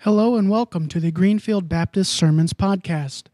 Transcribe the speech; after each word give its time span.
Hello 0.00 0.36
and 0.36 0.48
welcome 0.50 0.88
to 0.88 1.00
the 1.00 1.10
Greenfield 1.10 1.68
Baptist 1.68 2.12
Sermons 2.12 2.52
Podcast. 2.52 3.24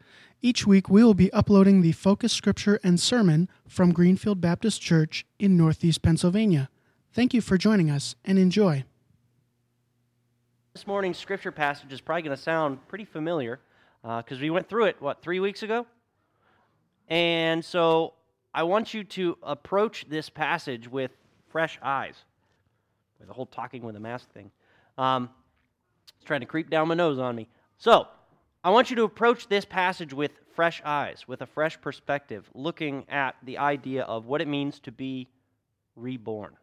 Each 0.41 0.65
week 0.65 0.89
we 0.89 1.03
will 1.03 1.13
be 1.13 1.31
uploading 1.31 1.81
the 1.81 1.91
focus 1.91 2.31
scripture 2.31 2.79
and 2.83 2.99
sermon 2.99 3.49
from 3.67 3.91
Greenfield 3.91 4.41
Baptist 4.41 4.81
Church 4.81 5.25
in 5.37 5.57
Northeast 5.57 6.01
Pennsylvania. 6.01 6.69
Thank 7.11 7.33
you 7.33 7.41
for 7.41 7.57
joining 7.57 7.91
us 7.91 8.15
and 8.25 8.39
enjoy. 8.39 8.85
This 10.73 10.87
morning's 10.87 11.17
scripture 11.17 11.51
passage 11.51 11.91
is 11.91 12.01
probably 12.01 12.23
going 12.23 12.35
to 12.35 12.41
sound 12.41 12.79
pretty 12.87 13.05
familiar 13.05 13.59
because 14.01 14.39
we 14.39 14.49
went 14.49 14.67
through 14.67 14.85
it, 14.85 14.95
what, 14.99 15.21
three 15.21 15.41
weeks 15.41 15.63
ago? 15.63 15.85
And 17.09 17.63
so 17.63 18.13
I 18.53 18.63
want 18.63 18.93
you 18.93 19.03
to 19.03 19.37
approach 19.43 20.05
this 20.09 20.29
passage 20.29 20.89
with 20.89 21.11
fresh 21.49 21.77
eyes. 21.83 22.15
with 23.19 23.27
The 23.27 23.33
whole 23.33 23.45
talking 23.45 23.83
with 23.83 23.97
a 23.97 23.99
mask 23.99 24.31
thing. 24.31 24.49
Um, 24.97 25.29
it's 26.15 26.25
trying 26.25 26.41
to 26.41 26.45
creep 26.45 26.69
down 26.69 26.87
my 26.87 26.95
nose 26.95 27.19
on 27.19 27.35
me. 27.35 27.47
So, 27.77 28.07
I 28.63 28.69
want 28.69 28.89
you 28.89 28.95
to 28.97 29.03
approach 29.03 29.47
this 29.47 29.65
passage 29.65 30.13
with 30.13 30.31
fresh 30.55 30.81
eyes, 30.85 31.27
with 31.27 31.41
a 31.41 31.45
fresh 31.45 31.79
perspective, 31.81 32.49
looking 32.53 33.05
at 33.09 33.35
the 33.43 33.57
idea 33.57 34.03
of 34.03 34.25
what 34.25 34.41
it 34.41 34.47
means 34.47 34.79
to 34.81 34.91
be 34.91 35.27
reborn. 35.95 36.55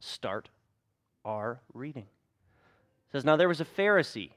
Start 0.00 0.48
our 1.24 1.60
reading. 1.74 2.04
It 2.04 3.12
says, 3.12 3.24
Now 3.24 3.36
there 3.36 3.48
was 3.48 3.60
a 3.60 3.66
Pharisee, 3.66 4.30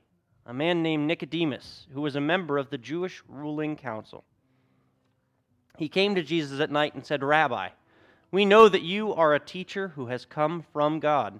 a 0.46 0.54
man 0.54 0.84
named 0.84 1.08
Nicodemus, 1.08 1.88
who 1.94 2.02
was 2.02 2.16
a 2.16 2.22
member 2.22 2.58
of 2.58 2.70
the 2.70 2.78
Jewish 2.78 3.23
ruling 3.28 3.76
council. 3.76 4.23
He 5.78 5.88
came 5.88 6.16
to 6.16 6.22
Jesus 6.22 6.60
at 6.60 6.70
night 6.70 6.94
and 6.94 7.06
said, 7.06 7.23
Rabbi, 7.23 7.70
we 8.30 8.46
know 8.46 8.70
that 8.70 8.82
you 8.82 9.14
are 9.14 9.34
a 9.34 9.40
teacher 9.40 9.90
who 9.90 10.08
has 10.08 10.26
come 10.26 10.64
from 10.73 11.00
God, 11.00 11.40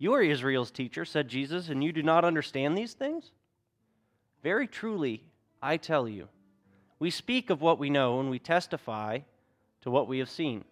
You 0.00 0.14
are 0.14 0.22
Israel's 0.22 0.70
teacher, 0.70 1.04
said 1.04 1.28
Jesus, 1.28 1.68
and 1.68 1.84
you 1.84 1.92
do 1.92 2.02
not 2.02 2.24
understand 2.24 2.76
these 2.76 2.94
things? 2.94 3.32
Very 4.42 4.66
truly, 4.66 5.22
I 5.62 5.76
tell 5.76 6.08
you, 6.08 6.28
we 6.98 7.10
speak 7.10 7.50
of 7.50 7.60
what 7.60 7.78
we 7.78 7.90
know 7.90 8.18
and 8.18 8.30
we 8.30 8.38
testify 8.38 9.18
to 9.82 9.90
what 9.90 10.08
we 10.08 10.18
have 10.18 10.30
seen. 10.30 10.64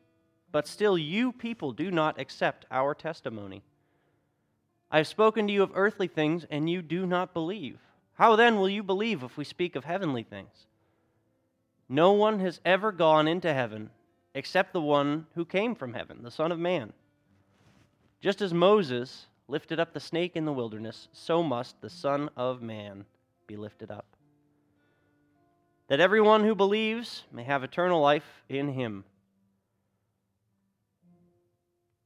But 0.50 0.66
still, 0.66 0.96
you 0.96 1.30
people 1.30 1.72
do 1.72 1.90
not 1.90 2.18
accept 2.18 2.64
our 2.70 2.94
testimony. 2.94 3.62
I 4.90 4.96
have 4.96 5.06
spoken 5.06 5.46
to 5.46 5.52
you 5.52 5.62
of 5.62 5.72
earthly 5.74 6.08
things, 6.08 6.46
and 6.50 6.70
you 6.70 6.80
do 6.80 7.04
not 7.04 7.34
believe. 7.34 7.78
How 8.14 8.34
then 8.34 8.56
will 8.56 8.70
you 8.70 8.82
believe 8.82 9.22
if 9.22 9.36
we 9.36 9.44
speak 9.44 9.76
of 9.76 9.84
heavenly 9.84 10.22
things? 10.22 10.66
No 11.86 12.12
one 12.12 12.40
has 12.40 12.62
ever 12.64 12.92
gone 12.92 13.28
into 13.28 13.52
heaven 13.52 13.90
except 14.34 14.72
the 14.72 14.80
one 14.80 15.26
who 15.34 15.44
came 15.44 15.74
from 15.74 15.92
heaven, 15.92 16.22
the 16.22 16.30
Son 16.30 16.50
of 16.50 16.58
Man. 16.58 16.94
Just 18.20 18.42
as 18.42 18.52
Moses 18.52 19.26
lifted 19.46 19.78
up 19.78 19.92
the 19.92 20.00
snake 20.00 20.34
in 20.34 20.44
the 20.44 20.52
wilderness, 20.52 21.08
so 21.12 21.42
must 21.42 21.80
the 21.80 21.90
Son 21.90 22.30
of 22.36 22.60
Man 22.60 23.04
be 23.46 23.56
lifted 23.56 23.90
up. 23.90 24.06
That 25.88 26.00
everyone 26.00 26.44
who 26.44 26.54
believes 26.54 27.24
may 27.32 27.44
have 27.44 27.62
eternal 27.62 28.00
life 28.00 28.42
in 28.48 28.74
him. 28.74 29.04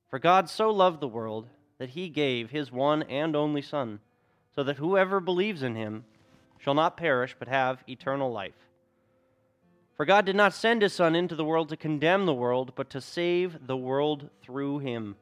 For 0.09 0.19
God 0.19 0.51
so 0.51 0.71
loved 0.71 1.01
the 1.01 1.09
world 1.09 1.49
that 1.79 1.91
he 1.91 2.09
gave 2.09 2.51
his 2.51 2.71
one 2.71 3.03
and 3.05 3.35
only 3.35 3.63
Son, 3.63 3.99
so 4.55 4.63
that 4.63 4.77
whoever 4.77 5.19
believes 5.19 5.63
in 5.63 5.75
him 5.75 6.05
shall 6.59 6.75
not 6.75 6.99
perish 6.99 7.35
but 7.39 7.49
have 7.49 7.83
eternal 7.89 8.31
life. 8.31 8.69
For 9.97 10.05
God 10.05 10.27
did 10.27 10.37
not 10.37 10.55
send 10.55 10.83
his 10.83 10.93
Son 10.93 11.15
into 11.15 11.35
the 11.35 11.45
world 11.45 11.71
to 11.71 11.77
condemn 11.77 12.27
the 12.27 12.35
world, 12.35 12.73
but 12.77 12.91
to 12.91 13.01
save 13.01 13.67
the 13.67 13.77
world 13.77 14.29
through 14.43 14.81
him. 14.81 15.17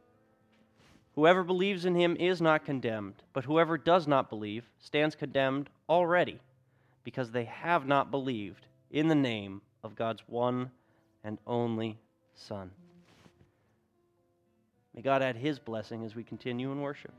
Whoever 1.20 1.44
believes 1.44 1.84
in 1.84 1.94
him 1.96 2.16
is 2.18 2.40
not 2.40 2.64
condemned, 2.64 3.16
but 3.34 3.44
whoever 3.44 3.76
does 3.76 4.06
not 4.06 4.30
believe 4.30 4.64
stands 4.78 5.14
condemned 5.14 5.68
already, 5.86 6.40
because 7.04 7.30
they 7.30 7.44
have 7.44 7.86
not 7.86 8.10
believed 8.10 8.66
in 8.90 9.08
the 9.08 9.14
name 9.14 9.60
of 9.84 9.94
God's 9.94 10.22
one 10.26 10.70
and 11.22 11.36
only 11.46 11.98
Son. 12.34 12.70
May 14.96 15.02
God 15.02 15.20
add 15.20 15.36
his 15.36 15.58
blessing 15.58 16.06
as 16.06 16.14
we 16.14 16.24
continue 16.24 16.72
in 16.72 16.80
worship. 16.80 17.12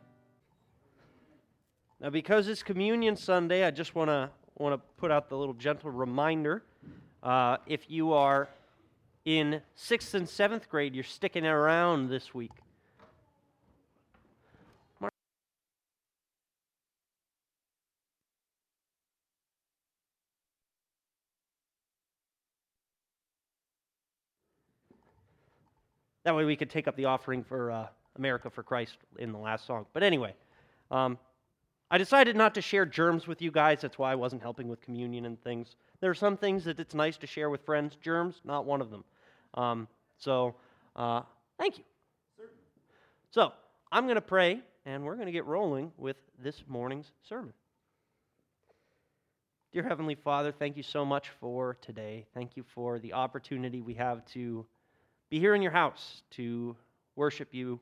Now, 2.00 2.10
because 2.10 2.48
it's 2.48 2.64
Communion 2.64 3.16
Sunday, 3.16 3.64
I 3.64 3.70
just 3.70 3.94
want 3.94 4.10
to 4.10 4.32
want 4.58 4.74
to 4.74 4.82
put 4.98 5.12
out 5.12 5.30
the 5.30 5.38
little 5.38 5.54
gentle 5.54 5.92
reminder. 5.92 6.64
Uh, 7.22 7.58
if 7.68 7.88
you 7.88 8.14
are 8.14 8.50
in 9.26 9.62
sixth 9.76 10.16
and 10.16 10.28
seventh 10.28 10.70
grade, 10.70 10.96
you're 10.96 11.04
sticking 11.04 11.46
around 11.46 12.10
this 12.10 12.34
week. 12.34 12.50
That 26.24 26.36
way 26.36 26.46
we 26.46 26.56
could 26.56 26.70
take 26.70 26.88
up 26.88 26.96
the 26.96 27.06
offering 27.06 27.44
for 27.44 27.72
uh, 27.72 27.88
America 28.18 28.50
for 28.50 28.64
Christ 28.64 28.98
in 29.18 29.32
the 29.32 29.38
last 29.38 29.66
song. 29.66 29.86
But 29.94 30.04
anyway, 30.04 30.36
um, 30.92 31.18
I 31.90 31.98
decided 31.98 32.36
not 32.36 32.54
to 32.56 32.62
share 32.62 32.86
germs 32.86 33.28
with 33.28 33.42
you 33.42 33.52
guys. 33.52 33.82
That's 33.82 33.98
why 33.98 34.12
I 34.12 34.16
wasn't 34.16 34.42
helping 34.42 34.68
with 34.68 34.82
communion 34.82 35.26
and 35.26 35.42
things. 35.44 35.76
There 36.00 36.09
are 36.09 36.16
some 36.16 36.38
things 36.38 36.64
that 36.66 36.80
it's 36.80 36.94
nice 36.94 37.18
to 37.18 37.28
share 37.28 37.50
with 37.50 37.66
friends. 37.66 37.98
Germs, 38.02 38.42
not 38.44 38.66
one 38.66 38.82
of 38.82 38.90
them. 38.92 39.04
Um, 39.56 39.88
so, 40.18 40.56
uh, 40.96 41.24
thank 41.58 41.78
you. 41.78 41.84
So, 43.32 43.52
I'm 43.92 44.06
going 44.06 44.16
to 44.16 44.22
pray, 44.22 44.62
and 44.86 45.03
we're 45.03 45.16
going 45.16 45.26
to 45.26 45.32
get 45.32 45.46
rolling 45.46 45.92
with 45.98 46.18
this 46.42 46.64
morning's 46.68 47.12
sermon. 47.28 47.53
Dear 49.74 49.84
Heavenly 49.84 50.16
Father, 50.16 50.52
thank 50.52 50.78
you 50.78 50.84
so 50.84 51.06
much 51.06 51.30
for 51.40 51.78
today. 51.82 52.26
Thank 52.34 52.58
you 52.58 52.64
for 52.76 53.00
the 53.00 53.14
opportunity 53.14 53.82
we 53.82 53.94
have 53.96 54.26
to 54.28 54.66
be 55.31 55.40
here 55.40 55.56
in 55.56 55.62
your 55.62 55.72
house 55.72 56.22
to 56.31 56.75
worship 57.16 57.47
you, 57.53 57.80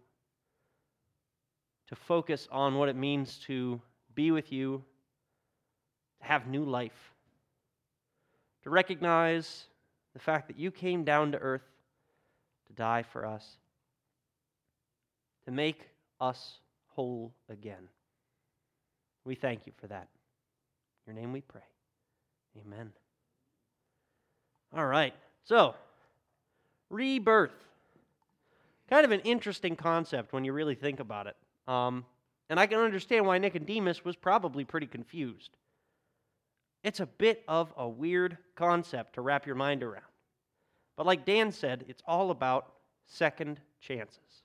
to 1.88 1.96
focus 1.96 2.48
on 2.52 2.76
what 2.76 2.90
it 2.90 2.96
means 2.96 3.40
to 3.48 3.82
be 4.14 4.30
with 4.30 4.52
you, 4.52 4.84
to 6.22 6.28
have 6.28 6.48
new 6.48 6.64
life, 6.64 7.12
to 8.64 8.70
recognize 8.70 9.66
the 10.14 10.20
fact 10.20 10.48
that 10.48 10.60
you 10.60 10.70
came 10.70 11.04
down 11.04 11.32
to 11.32 11.40
earth 11.40 11.64
to 12.68 12.74
die 12.74 13.04
for 13.12 13.26
us, 13.26 13.58
to 15.46 15.52
make 15.52 15.90
us 16.22 16.60
whole 16.90 17.34
again. 17.50 17.90
We 19.26 19.34
thank 19.34 19.66
you 19.66 19.74
for 19.82 19.88
that. 19.88 20.08
In 21.08 21.16
your 21.16 21.22
name 21.22 21.34
we 21.34 21.42
pray. 21.42 21.62
Amen. 22.64 22.92
All 24.76 24.86
right. 24.86 25.16
So, 25.46 25.74
rebirth. 26.90 27.52
Kind 28.90 29.06
of 29.06 29.12
an 29.12 29.22
interesting 29.22 29.76
concept 29.76 30.34
when 30.34 30.44
you 30.44 30.54
really 30.54 30.76
think 30.76 31.00
about 31.00 31.28
it. 31.28 31.36
Um, 31.68 32.06
and 32.50 32.60
I 32.60 32.66
can 32.66 32.80
understand 32.80 33.26
why 33.26 33.38
Nicodemus 33.38 34.04
was 34.04 34.16
probably 34.16 34.64
pretty 34.66 34.88
confused. 34.88 35.52
It's 36.84 37.00
a 37.00 37.06
bit 37.06 37.44
of 37.48 37.72
a 37.78 37.88
weird 37.88 38.38
concept 38.56 39.14
to 39.14 39.22
wrap 39.22 39.46
your 39.46 39.56
mind 39.56 39.84
around. 39.84 40.04
But 40.98 41.06
like 41.06 41.26
Dan 41.26 41.52
said, 41.52 41.86
it's 41.88 42.02
all 42.08 42.32
about 42.32 42.74
second 43.06 43.60
chances. 43.80 44.44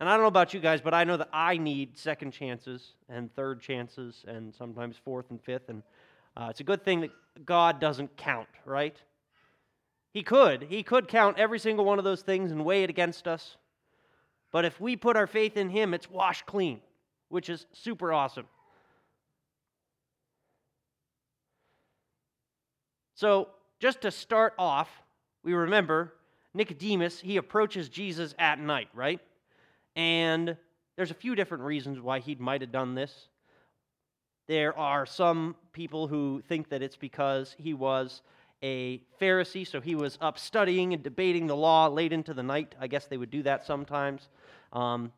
And 0.00 0.08
I 0.08 0.14
don't 0.14 0.22
know 0.22 0.28
about 0.28 0.52
you 0.52 0.60
guys, 0.60 0.80
but 0.80 0.94
I 0.94 1.04
know 1.04 1.16
that 1.16 1.28
I 1.32 1.56
need 1.56 1.96
second 1.96 2.32
chances 2.32 2.94
and 3.08 3.32
third 3.34 3.60
chances 3.60 4.24
and 4.26 4.52
sometimes 4.54 4.96
fourth 4.96 5.30
and 5.30 5.40
fifth. 5.40 5.68
And 5.68 5.82
uh, 6.36 6.48
it's 6.50 6.60
a 6.60 6.64
good 6.64 6.84
thing 6.84 7.00
that 7.02 7.10
God 7.46 7.80
doesn't 7.80 8.16
count, 8.16 8.48
right? 8.64 8.96
He 10.12 10.22
could. 10.22 10.64
He 10.64 10.82
could 10.82 11.08
count 11.08 11.38
every 11.38 11.58
single 11.58 11.84
one 11.84 11.98
of 11.98 12.04
those 12.04 12.22
things 12.22 12.50
and 12.50 12.64
weigh 12.64 12.82
it 12.82 12.90
against 12.90 13.26
us. 13.26 13.56
But 14.50 14.64
if 14.64 14.80
we 14.80 14.96
put 14.96 15.16
our 15.16 15.26
faith 15.26 15.56
in 15.56 15.70
Him, 15.70 15.94
it's 15.94 16.10
washed 16.10 16.44
clean, 16.44 16.80
which 17.28 17.48
is 17.48 17.66
super 17.72 18.12
awesome. 18.12 18.46
So, 23.14 23.48
just 23.78 24.02
to 24.02 24.10
start 24.10 24.54
off, 24.58 24.90
we 25.42 25.54
remember 25.54 26.12
Nicodemus, 26.54 27.20
he 27.20 27.36
approaches 27.36 27.88
Jesus 27.88 28.34
at 28.38 28.58
night, 28.58 28.88
right? 28.94 29.20
And 29.96 30.56
there's 30.96 31.10
a 31.10 31.14
few 31.14 31.34
different 31.34 31.64
reasons 31.64 32.00
why 32.00 32.18
he 32.18 32.34
might 32.34 32.60
have 32.60 32.72
done 32.72 32.94
this. 32.94 33.28
There 34.48 34.76
are 34.76 35.06
some 35.06 35.56
people 35.72 36.08
who 36.08 36.42
think 36.48 36.68
that 36.68 36.82
it's 36.82 36.96
because 36.96 37.54
he 37.58 37.74
was 37.74 38.22
a 38.62 39.02
Pharisee, 39.20 39.66
so 39.66 39.80
he 39.80 39.94
was 39.94 40.16
up 40.20 40.38
studying 40.38 40.92
and 40.92 41.02
debating 41.02 41.46
the 41.46 41.56
law 41.56 41.88
late 41.88 42.12
into 42.12 42.32
the 42.32 42.42
night. 42.42 42.74
I 42.80 42.86
guess 42.86 43.06
they 43.06 43.16
would 43.16 43.30
do 43.30 43.42
that 43.42 43.64
sometimes. 43.66 44.28
Um, 44.72 45.12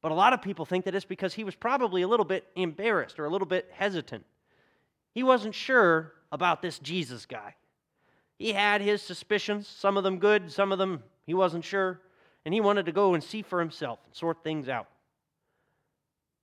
but 0.00 0.12
a 0.12 0.14
lot 0.14 0.32
of 0.32 0.42
people 0.42 0.64
think 0.64 0.84
that 0.84 0.94
it's 0.94 1.04
because 1.04 1.34
he 1.34 1.44
was 1.44 1.54
probably 1.54 2.02
a 2.02 2.08
little 2.08 2.26
bit 2.26 2.46
embarrassed 2.56 3.18
or 3.18 3.24
a 3.24 3.30
little 3.30 3.46
bit 3.46 3.70
hesitant. 3.72 4.24
He 5.14 5.22
wasn't 5.22 5.54
sure 5.54 6.12
about 6.32 6.62
this 6.62 6.78
Jesus 6.78 7.26
guy. 7.26 7.54
He 8.38 8.52
had 8.52 8.80
his 8.80 9.00
suspicions, 9.00 9.68
some 9.68 9.96
of 9.96 10.04
them 10.04 10.18
good, 10.18 10.50
some 10.50 10.72
of 10.72 10.78
them 10.78 11.02
he 11.24 11.34
wasn't 11.34 11.64
sure, 11.64 12.00
and 12.44 12.52
he 12.52 12.60
wanted 12.60 12.86
to 12.86 12.92
go 12.92 13.14
and 13.14 13.22
see 13.22 13.42
for 13.42 13.60
himself 13.60 14.00
and 14.04 14.14
sort 14.14 14.42
things 14.42 14.68
out. 14.68 14.88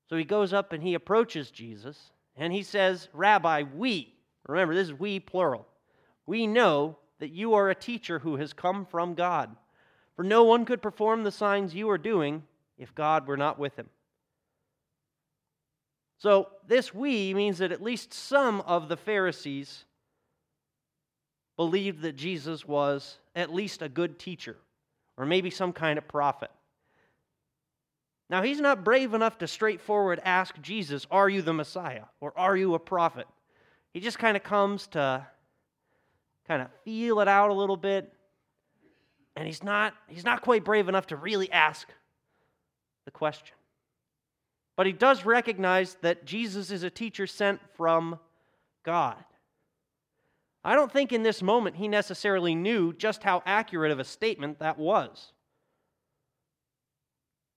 So 0.09 0.17
he 0.17 0.23
goes 0.23 0.53
up 0.53 0.73
and 0.73 0.81
he 0.81 0.93
approaches 0.93 1.51
Jesus 1.51 2.11
and 2.35 2.51
he 2.51 2.63
says, 2.63 3.09
Rabbi, 3.13 3.63
we, 3.75 4.13
remember 4.47 4.73
this 4.73 4.87
is 4.87 4.93
we 4.93 5.19
plural, 5.19 5.67
we 6.31 6.47
know 6.47 6.95
that 7.19 7.31
you 7.31 7.55
are 7.55 7.69
a 7.69 7.75
teacher 7.75 8.19
who 8.19 8.37
has 8.37 8.53
come 8.53 8.85
from 8.85 9.15
God. 9.15 9.53
For 10.15 10.23
no 10.23 10.45
one 10.45 10.63
could 10.63 10.81
perform 10.81 11.23
the 11.23 11.31
signs 11.31 11.75
you 11.75 11.89
are 11.89 11.97
doing 11.97 12.43
if 12.77 12.95
God 12.95 13.27
were 13.27 13.35
not 13.35 13.59
with 13.59 13.75
him. 13.75 13.89
So, 16.19 16.47
this 16.65 16.93
we 16.93 17.33
means 17.33 17.57
that 17.57 17.73
at 17.73 17.83
least 17.83 18.13
some 18.13 18.61
of 18.61 18.87
the 18.87 18.95
Pharisees 18.95 19.83
believed 21.57 22.01
that 22.03 22.15
Jesus 22.15 22.65
was 22.65 23.17
at 23.35 23.53
least 23.53 23.81
a 23.81 23.89
good 23.89 24.17
teacher 24.17 24.55
or 25.17 25.25
maybe 25.25 25.49
some 25.49 25.73
kind 25.73 25.97
of 25.97 26.07
prophet. 26.07 26.49
Now, 28.29 28.41
he's 28.41 28.61
not 28.61 28.85
brave 28.85 29.13
enough 29.13 29.37
to 29.39 29.47
straightforward 29.47 30.21
ask 30.23 30.61
Jesus, 30.61 31.05
Are 31.11 31.27
you 31.27 31.41
the 31.41 31.51
Messiah? 31.51 32.05
or 32.21 32.31
Are 32.37 32.55
you 32.55 32.73
a 32.73 32.79
prophet? 32.79 33.27
He 33.93 33.99
just 33.99 34.17
kind 34.17 34.37
of 34.37 34.43
comes 34.43 34.87
to 34.87 35.27
kind 36.51 36.61
of 36.61 36.67
feel 36.83 37.21
it 37.21 37.29
out 37.29 37.49
a 37.49 37.53
little 37.53 37.77
bit. 37.77 38.11
And 39.37 39.47
he's 39.47 39.63
not, 39.63 39.93
he's 40.09 40.25
not 40.25 40.41
quite 40.41 40.65
brave 40.65 40.89
enough 40.89 41.07
to 41.07 41.15
really 41.15 41.49
ask 41.49 41.87
the 43.05 43.11
question. 43.11 43.55
But 44.75 44.85
he 44.85 44.91
does 44.91 45.23
recognize 45.23 45.95
that 46.01 46.25
Jesus 46.25 46.69
is 46.69 46.83
a 46.83 46.89
teacher 46.89 47.25
sent 47.25 47.61
from 47.77 48.19
God. 48.83 49.23
I 50.61 50.75
don't 50.75 50.91
think 50.91 51.13
in 51.13 51.23
this 51.23 51.41
moment 51.41 51.77
he 51.77 51.87
necessarily 51.87 52.53
knew 52.53 52.91
just 52.91 53.23
how 53.23 53.41
accurate 53.45 53.91
of 53.93 53.99
a 53.99 54.03
statement 54.03 54.59
that 54.59 54.77
was. 54.77 55.31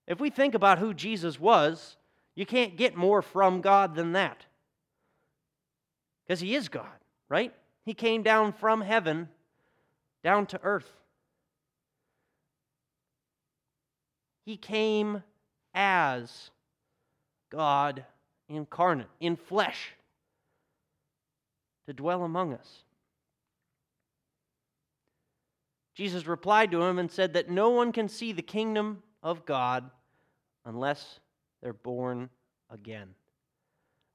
If 0.07 0.21
we 0.21 0.29
think 0.29 0.55
about 0.55 0.79
who 0.79 0.93
Jesus 0.93 1.37
was, 1.37 1.97
you 2.33 2.45
can't 2.45 2.77
get 2.77 2.95
more 2.95 3.21
from 3.21 3.59
God 3.59 3.93
than 3.93 4.13
that. 4.13 4.45
Because 6.25 6.39
he 6.39 6.55
is 6.55 6.69
God, 6.69 6.87
right? 7.27 7.53
He 7.85 7.93
came 7.93 8.23
down 8.23 8.51
from 8.53 8.81
heaven 8.81 9.29
down 10.23 10.47
to 10.47 10.59
earth. 10.63 10.91
He 14.45 14.57
came 14.57 15.21
as 15.73 16.49
God 17.51 18.05
incarnate, 18.49 19.07
in 19.19 19.35
flesh, 19.35 19.93
to 21.87 21.93
dwell 21.93 22.23
among 22.23 22.53
us. 22.53 22.83
Jesus 25.95 26.25
replied 26.25 26.71
to 26.71 26.81
him 26.81 26.99
and 26.99 27.09
said 27.09 27.33
that 27.33 27.49
no 27.49 27.69
one 27.69 27.91
can 27.91 28.09
see 28.09 28.31
the 28.31 28.41
kingdom 28.41 29.01
of 29.23 29.45
God 29.45 29.89
unless 30.65 31.19
they're 31.61 31.73
born 31.73 32.29
again. 32.69 33.09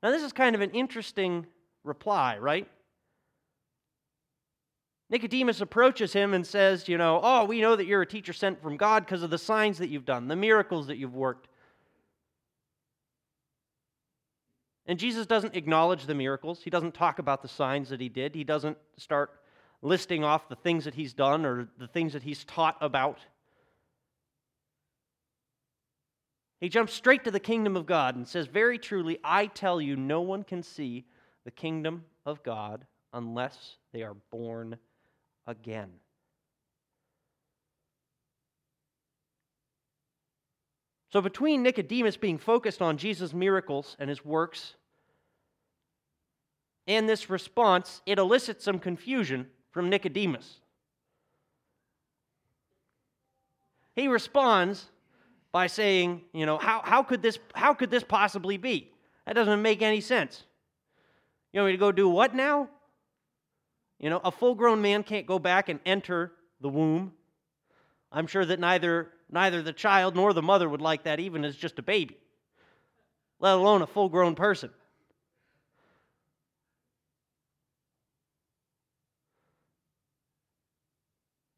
Now, 0.02 0.10
this 0.10 0.22
is 0.22 0.32
kind 0.32 0.54
of 0.54 0.60
an 0.60 0.70
interesting 0.70 1.46
reply, 1.84 2.38
right? 2.38 2.68
Nicodemus 5.10 5.60
approaches 5.60 6.12
him 6.12 6.32
and 6.34 6.46
says, 6.46 6.88
You 6.88 6.96
know, 6.96 7.20
oh, 7.22 7.44
we 7.44 7.60
know 7.60 7.74
that 7.74 7.86
you're 7.86 8.02
a 8.02 8.06
teacher 8.06 8.32
sent 8.32 8.62
from 8.62 8.76
God 8.76 9.04
because 9.04 9.24
of 9.24 9.30
the 9.30 9.38
signs 9.38 9.78
that 9.78 9.90
you've 9.90 10.04
done, 10.04 10.28
the 10.28 10.36
miracles 10.36 10.86
that 10.86 10.98
you've 10.98 11.16
worked. 11.16 11.48
And 14.86 14.98
Jesus 14.98 15.26
doesn't 15.26 15.56
acknowledge 15.56 16.06
the 16.06 16.14
miracles. 16.14 16.62
He 16.62 16.70
doesn't 16.70 16.94
talk 16.94 17.18
about 17.18 17.42
the 17.42 17.48
signs 17.48 17.88
that 17.90 18.00
he 18.00 18.08
did. 18.08 18.34
He 18.34 18.44
doesn't 18.44 18.78
start 18.96 19.30
listing 19.82 20.24
off 20.24 20.48
the 20.48 20.56
things 20.56 20.84
that 20.84 20.94
he's 20.94 21.12
done 21.12 21.44
or 21.44 21.68
the 21.78 21.88
things 21.88 22.12
that 22.12 22.22
he's 22.22 22.44
taught 22.44 22.76
about. 22.80 23.18
He 26.60 26.68
jumps 26.68 26.92
straight 26.92 27.24
to 27.24 27.30
the 27.30 27.40
kingdom 27.40 27.76
of 27.76 27.86
God 27.86 28.14
and 28.14 28.28
says, 28.28 28.46
Very 28.46 28.78
truly, 28.78 29.18
I 29.24 29.46
tell 29.46 29.80
you, 29.80 29.96
no 29.96 30.20
one 30.20 30.44
can 30.44 30.62
see 30.62 31.04
the 31.44 31.50
kingdom 31.50 32.04
of 32.26 32.42
God 32.42 32.86
unless 33.12 33.76
they 33.92 34.02
are 34.02 34.14
born 34.30 34.76
again. 35.46 35.90
So, 41.12 41.20
between 41.20 41.62
Nicodemus 41.62 42.16
being 42.16 42.38
focused 42.38 42.80
on 42.80 42.96
Jesus' 42.96 43.34
miracles 43.34 43.96
and 43.98 44.08
his 44.08 44.24
works 44.24 44.74
and 46.86 47.08
this 47.08 47.28
response, 47.28 48.00
it 48.06 48.18
elicits 48.18 48.64
some 48.64 48.78
confusion 48.78 49.46
from 49.72 49.90
Nicodemus. 49.90 50.60
He 53.96 54.06
responds 54.08 54.86
by 55.52 55.66
saying, 55.66 56.22
you 56.32 56.46
know, 56.46 56.58
how, 56.58 56.80
how, 56.84 57.02
could 57.02 57.22
this, 57.22 57.38
how 57.54 57.74
could 57.74 57.90
this 57.90 58.04
possibly 58.04 58.56
be? 58.56 58.92
That 59.26 59.34
doesn't 59.34 59.62
make 59.62 59.82
any 59.82 60.00
sense. 60.00 60.44
You 61.52 61.60
want 61.60 61.72
me 61.72 61.76
to 61.76 61.78
go 61.78 61.90
do 61.90 62.08
what 62.08 62.34
now? 62.34 62.68
You 64.00 64.08
know, 64.08 64.20
a 64.24 64.32
full 64.32 64.54
grown 64.54 64.80
man 64.80 65.02
can't 65.02 65.26
go 65.26 65.38
back 65.38 65.68
and 65.68 65.78
enter 65.84 66.32
the 66.60 66.70
womb. 66.70 67.12
I'm 68.10 68.26
sure 68.26 68.44
that 68.46 68.58
neither, 68.58 69.10
neither 69.30 69.62
the 69.62 69.74
child 69.74 70.16
nor 70.16 70.32
the 70.32 70.42
mother 70.42 70.68
would 70.68 70.80
like 70.80 71.04
that, 71.04 71.20
even 71.20 71.44
as 71.44 71.54
just 71.54 71.78
a 71.78 71.82
baby, 71.82 72.16
let 73.38 73.54
alone 73.54 73.82
a 73.82 73.86
full 73.86 74.08
grown 74.08 74.34
person. 74.34 74.70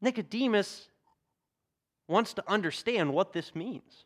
Nicodemus 0.01 0.89
wants 2.09 2.33
to 2.33 2.43
understand 2.51 3.13
what 3.13 3.31
this 3.31 3.55
means. 3.55 4.03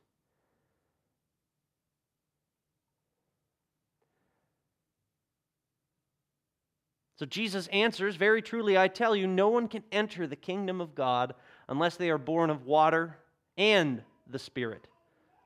So 7.18 7.26
Jesus 7.26 7.68
answers, 7.68 8.16
Very 8.16 8.42
truly, 8.42 8.78
I 8.78 8.88
tell 8.88 9.16
you, 9.16 9.28
no 9.28 9.50
one 9.50 9.68
can 9.68 9.84
enter 9.92 10.28
the 10.28 10.36
kingdom 10.36 10.80
of 10.80 10.96
God 10.96 11.34
unless 11.68 11.98
they 11.98 12.10
are 12.10 12.18
born 12.18 12.50
of 12.50 12.66
water 12.66 13.18
and 13.58 14.04
the 14.28 14.40
Spirit, 14.40 14.88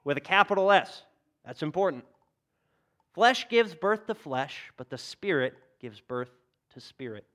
with 0.04 0.18
a 0.18 0.22
capital 0.22 0.72
S. 0.72 1.04
That's 1.46 1.64
important. 1.64 2.04
Flesh 3.14 3.48
gives 3.50 3.74
birth 3.74 4.08
to 4.08 4.16
flesh, 4.16 4.72
but 4.78 4.90
the 4.90 4.98
Spirit 4.98 5.56
gives 5.80 6.00
birth 6.00 6.30
to 6.74 6.80
spirit. 6.80 7.26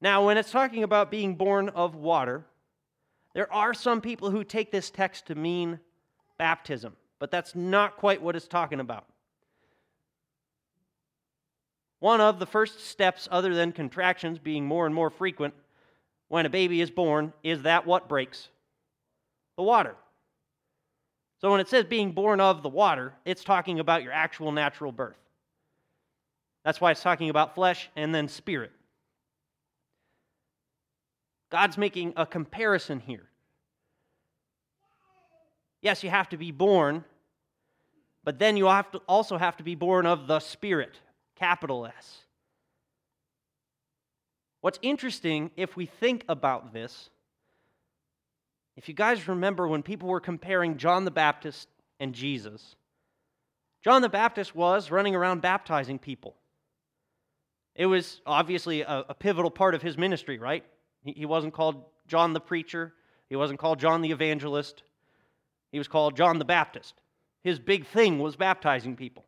Now, 0.00 0.26
when 0.26 0.36
it's 0.36 0.50
talking 0.50 0.82
about 0.82 1.10
being 1.10 1.34
born 1.34 1.70
of 1.70 1.94
water, 1.94 2.44
there 3.32 3.52
are 3.52 3.74
some 3.74 4.00
people 4.00 4.30
who 4.30 4.44
take 4.44 4.70
this 4.70 4.90
text 4.90 5.26
to 5.26 5.34
mean 5.34 5.80
baptism, 6.38 6.94
but 7.18 7.30
that's 7.30 7.54
not 7.54 7.96
quite 7.96 8.22
what 8.22 8.36
it's 8.36 8.46
talking 8.46 8.80
about. 8.80 9.06
One 12.04 12.20
of 12.20 12.38
the 12.38 12.44
first 12.44 12.80
steps, 12.80 13.26
other 13.30 13.54
than 13.54 13.72
contractions 13.72 14.38
being 14.38 14.66
more 14.66 14.84
and 14.84 14.94
more 14.94 15.08
frequent 15.08 15.54
when 16.28 16.44
a 16.44 16.50
baby 16.50 16.82
is 16.82 16.90
born, 16.90 17.32
is 17.42 17.62
that 17.62 17.86
what 17.86 18.10
breaks? 18.10 18.50
The 19.56 19.62
water. 19.62 19.96
So 21.40 21.50
when 21.50 21.60
it 21.60 21.68
says 21.70 21.86
being 21.86 22.12
born 22.12 22.42
of 22.42 22.62
the 22.62 22.68
water, 22.68 23.14
it's 23.24 23.42
talking 23.42 23.80
about 23.80 24.02
your 24.02 24.12
actual 24.12 24.52
natural 24.52 24.92
birth. 24.92 25.16
That's 26.62 26.78
why 26.78 26.90
it's 26.90 27.02
talking 27.02 27.30
about 27.30 27.54
flesh 27.54 27.88
and 27.96 28.14
then 28.14 28.28
spirit. 28.28 28.72
God's 31.50 31.78
making 31.78 32.12
a 32.18 32.26
comparison 32.26 33.00
here. 33.00 33.30
Yes, 35.80 36.04
you 36.04 36.10
have 36.10 36.28
to 36.28 36.36
be 36.36 36.50
born, 36.50 37.02
but 38.24 38.38
then 38.38 38.58
you 38.58 38.66
have 38.66 38.90
to 38.90 38.98
also 39.08 39.38
have 39.38 39.56
to 39.56 39.64
be 39.64 39.74
born 39.74 40.04
of 40.04 40.26
the 40.26 40.40
Spirit, 40.40 41.00
capital 41.36 41.86
S. 41.86 42.18
What's 44.60 44.78
interesting, 44.82 45.50
if 45.56 45.76
we 45.76 45.86
think 45.86 46.24
about 46.28 46.72
this, 46.72 47.10
if 48.76 48.88
you 48.88 48.94
guys 48.94 49.28
remember 49.28 49.68
when 49.68 49.82
people 49.82 50.08
were 50.08 50.20
comparing 50.20 50.78
John 50.78 51.04
the 51.04 51.10
Baptist 51.10 51.68
and 52.00 52.14
Jesus, 52.14 52.74
John 53.82 54.02
the 54.02 54.08
Baptist 54.08 54.56
was 54.56 54.90
running 54.90 55.14
around 55.14 55.42
baptizing 55.42 55.98
people. 55.98 56.34
It 57.74 57.86
was 57.86 58.20
obviously 58.24 58.82
a, 58.82 59.04
a 59.10 59.14
pivotal 59.14 59.50
part 59.50 59.74
of 59.74 59.82
his 59.82 59.98
ministry, 59.98 60.38
right? 60.38 60.64
He, 61.02 61.12
he 61.12 61.26
wasn't 61.26 61.54
called 61.54 61.84
John 62.06 62.32
the 62.32 62.40
preacher, 62.40 62.94
he 63.28 63.36
wasn't 63.36 63.58
called 63.58 63.80
John 63.80 64.00
the 64.00 64.12
evangelist, 64.12 64.82
he 65.72 65.78
was 65.78 65.88
called 65.88 66.16
John 66.16 66.38
the 66.38 66.44
Baptist. 66.44 66.94
His 67.42 67.58
big 67.58 67.86
thing 67.86 68.18
was 68.18 68.36
baptizing 68.36 68.96
people. 68.96 69.26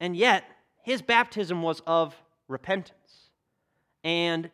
And 0.00 0.16
yet, 0.16 0.44
his 0.82 1.02
baptism 1.02 1.62
was 1.62 1.82
of 1.86 2.14
repentance. 2.48 3.30
And 4.04 4.50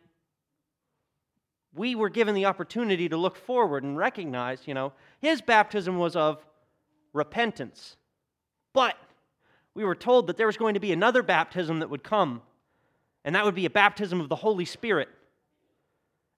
we 1.75 1.95
were 1.95 2.09
given 2.09 2.35
the 2.35 2.45
opportunity 2.45 3.09
to 3.09 3.17
look 3.17 3.35
forward 3.35 3.83
and 3.83 3.97
recognize, 3.97 4.61
you 4.65 4.73
know, 4.73 4.93
his 5.19 5.41
baptism 5.41 5.97
was 5.97 6.15
of 6.15 6.45
repentance. 7.13 7.97
But 8.73 8.95
we 9.73 9.83
were 9.83 9.95
told 9.95 10.27
that 10.27 10.37
there 10.37 10.47
was 10.47 10.57
going 10.57 10.75
to 10.75 10.79
be 10.79 10.91
another 10.91 11.23
baptism 11.23 11.79
that 11.79 11.89
would 11.89 12.03
come, 12.03 12.41
and 13.23 13.35
that 13.35 13.45
would 13.45 13.55
be 13.55 13.65
a 13.65 13.71
baptism 13.71 14.21
of 14.21 14.29
the 14.29 14.35
Holy 14.35 14.65
Spirit. 14.65 15.09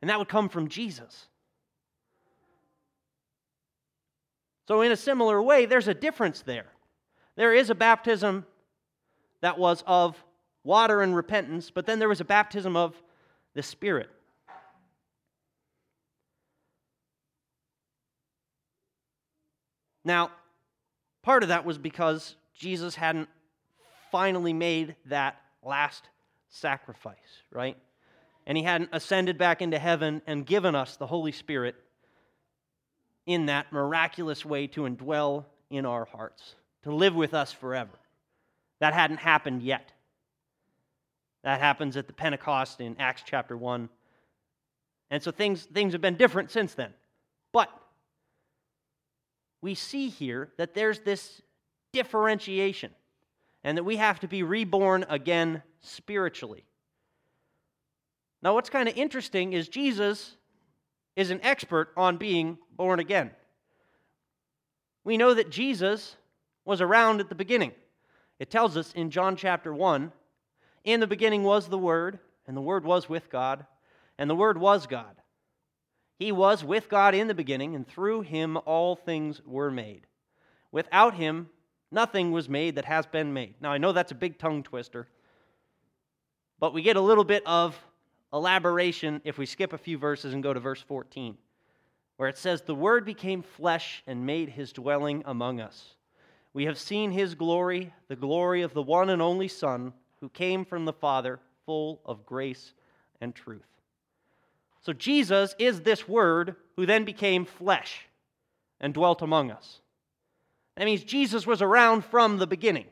And 0.01 0.09
that 0.09 0.19
would 0.19 0.29
come 0.29 0.49
from 0.49 0.67
Jesus. 0.67 1.27
So, 4.67 4.81
in 4.81 4.91
a 4.91 4.97
similar 4.97 5.41
way, 5.41 5.65
there's 5.65 5.87
a 5.87 5.93
difference 5.93 6.41
there. 6.41 6.67
There 7.35 7.53
is 7.53 7.69
a 7.69 7.75
baptism 7.75 8.45
that 9.41 9.57
was 9.57 9.83
of 9.85 10.21
water 10.63 11.01
and 11.01 11.15
repentance, 11.15 11.71
but 11.71 11.85
then 11.85 11.99
there 11.99 12.09
was 12.09 12.21
a 12.21 12.25
baptism 12.25 12.75
of 12.75 12.95
the 13.53 13.63
Spirit. 13.63 14.09
Now, 20.03 20.31
part 21.23 21.43
of 21.43 21.49
that 21.49 21.65
was 21.65 21.77
because 21.77 22.35
Jesus 22.53 22.95
hadn't 22.95 23.29
finally 24.11 24.53
made 24.53 24.95
that 25.07 25.41
last 25.63 26.09
sacrifice, 26.49 27.15
right? 27.51 27.77
And 28.45 28.57
he 28.57 28.63
hadn't 28.63 28.91
ascended 28.93 29.37
back 29.37 29.61
into 29.61 29.79
heaven 29.79 30.21
and 30.27 30.45
given 30.45 30.75
us 30.75 30.95
the 30.97 31.07
Holy 31.07 31.31
Spirit 31.31 31.75
in 33.25 33.47
that 33.47 33.71
miraculous 33.71 34.45
way 34.45 34.67
to 34.67 34.81
indwell 34.81 35.45
in 35.71 35.85
our 35.85 36.05
hearts, 36.05 36.55
to 36.83 36.93
live 36.93 37.15
with 37.15 37.33
us 37.33 37.51
forever. 37.51 37.97
That 38.79 38.93
hadn't 38.93 39.17
happened 39.17 39.63
yet. 39.63 39.91
That 41.43 41.59
happens 41.59 41.95
at 41.95 42.07
the 42.07 42.13
Pentecost 42.13 42.81
in 42.81 42.95
Acts 42.99 43.23
chapter 43.25 43.55
1. 43.55 43.89
And 45.11 45.21
so 45.21 45.31
things, 45.31 45.63
things 45.65 45.93
have 45.93 46.01
been 46.01 46.17
different 46.17 46.51
since 46.51 46.73
then. 46.73 46.93
But 47.53 47.69
we 49.61 49.75
see 49.75 50.09
here 50.09 50.51
that 50.57 50.73
there's 50.73 50.99
this 50.99 51.41
differentiation 51.93 52.91
and 53.63 53.77
that 53.77 53.83
we 53.83 53.95
have 53.97 54.19
to 54.19 54.27
be 54.27 54.43
reborn 54.43 55.05
again 55.09 55.63
spiritually. 55.79 56.65
Now, 58.41 58.53
what's 58.53 58.69
kind 58.69 58.89
of 58.89 58.95
interesting 58.95 59.53
is 59.53 59.69
Jesus 59.69 60.35
is 61.15 61.31
an 61.31 61.39
expert 61.41 61.91
on 61.95 62.17
being 62.17 62.57
born 62.71 62.99
again. 62.99 63.31
We 65.03 65.17
know 65.17 65.33
that 65.33 65.49
Jesus 65.49 66.15
was 66.65 66.81
around 66.81 67.21
at 67.21 67.29
the 67.29 67.35
beginning. 67.35 67.71
It 68.39 68.49
tells 68.49 68.75
us 68.75 68.93
in 68.93 69.11
John 69.11 69.35
chapter 69.35 69.73
1 69.73 70.11
In 70.83 70.99
the 70.99 71.07
beginning 71.07 71.43
was 71.43 71.67
the 71.67 71.77
Word, 71.77 72.19
and 72.47 72.55
the 72.55 72.61
Word 72.61 72.85
was 72.85 73.07
with 73.07 73.29
God, 73.29 73.65
and 74.17 74.29
the 74.29 74.35
Word 74.35 74.57
was 74.57 74.87
God. 74.87 75.15
He 76.17 76.31
was 76.31 76.63
with 76.63 76.89
God 76.89 77.13
in 77.13 77.27
the 77.27 77.33
beginning, 77.33 77.75
and 77.75 77.87
through 77.87 78.21
him 78.21 78.57
all 78.65 78.95
things 78.95 79.41
were 79.45 79.71
made. 79.71 80.07
Without 80.71 81.15
him, 81.15 81.49
nothing 81.91 82.31
was 82.31 82.47
made 82.47 82.75
that 82.75 82.85
has 82.85 83.05
been 83.05 83.33
made. 83.33 83.55
Now, 83.61 83.71
I 83.71 83.77
know 83.77 83.91
that's 83.91 84.11
a 84.11 84.15
big 84.15 84.37
tongue 84.37 84.63
twister, 84.63 85.07
but 86.59 86.73
we 86.73 86.81
get 86.81 86.95
a 86.95 87.01
little 87.01 87.23
bit 87.23 87.43
of 87.45 87.77
elaboration 88.33 89.21
if 89.23 89.37
we 89.37 89.45
skip 89.45 89.73
a 89.73 89.77
few 89.77 89.97
verses 89.97 90.33
and 90.33 90.43
go 90.43 90.53
to 90.53 90.59
verse 90.59 90.81
14, 90.81 91.37
where 92.17 92.29
it 92.29 92.37
says, 92.37 92.61
The 92.61 92.75
Word 92.75 93.05
became 93.05 93.41
flesh 93.41 94.03
and 94.07 94.25
made 94.25 94.49
his 94.49 94.71
dwelling 94.71 95.23
among 95.25 95.59
us. 95.59 95.95
We 96.55 96.63
have 96.67 96.79
seen 96.79 97.11
his 97.11 97.35
glory, 97.35 97.93
the 98.07 98.15
glory 98.15 98.61
of 98.61 98.73
the 98.73 98.81
one 98.81 99.09
and 99.09 99.21
only 99.21 99.49
Son, 99.49 99.91
who 100.21 100.29
came 100.29 100.63
from 100.63 100.85
the 100.85 100.93
Father, 100.93 101.41
full 101.65 101.99
of 102.05 102.25
grace 102.25 102.71
and 103.19 103.35
truth. 103.35 103.67
So 104.79 104.93
Jesus 104.93 105.53
is 105.59 105.81
this 105.81 106.07
Word 106.07 106.55
who 106.77 106.85
then 106.85 107.03
became 107.03 107.43
flesh 107.43 108.05
and 108.79 108.93
dwelt 108.93 109.21
among 109.21 109.51
us. 109.51 109.81
That 110.77 110.85
means 110.85 111.03
Jesus 111.03 111.45
was 111.45 111.61
around 111.61 112.05
from 112.05 112.37
the 112.37 112.47
beginning. 112.47 112.85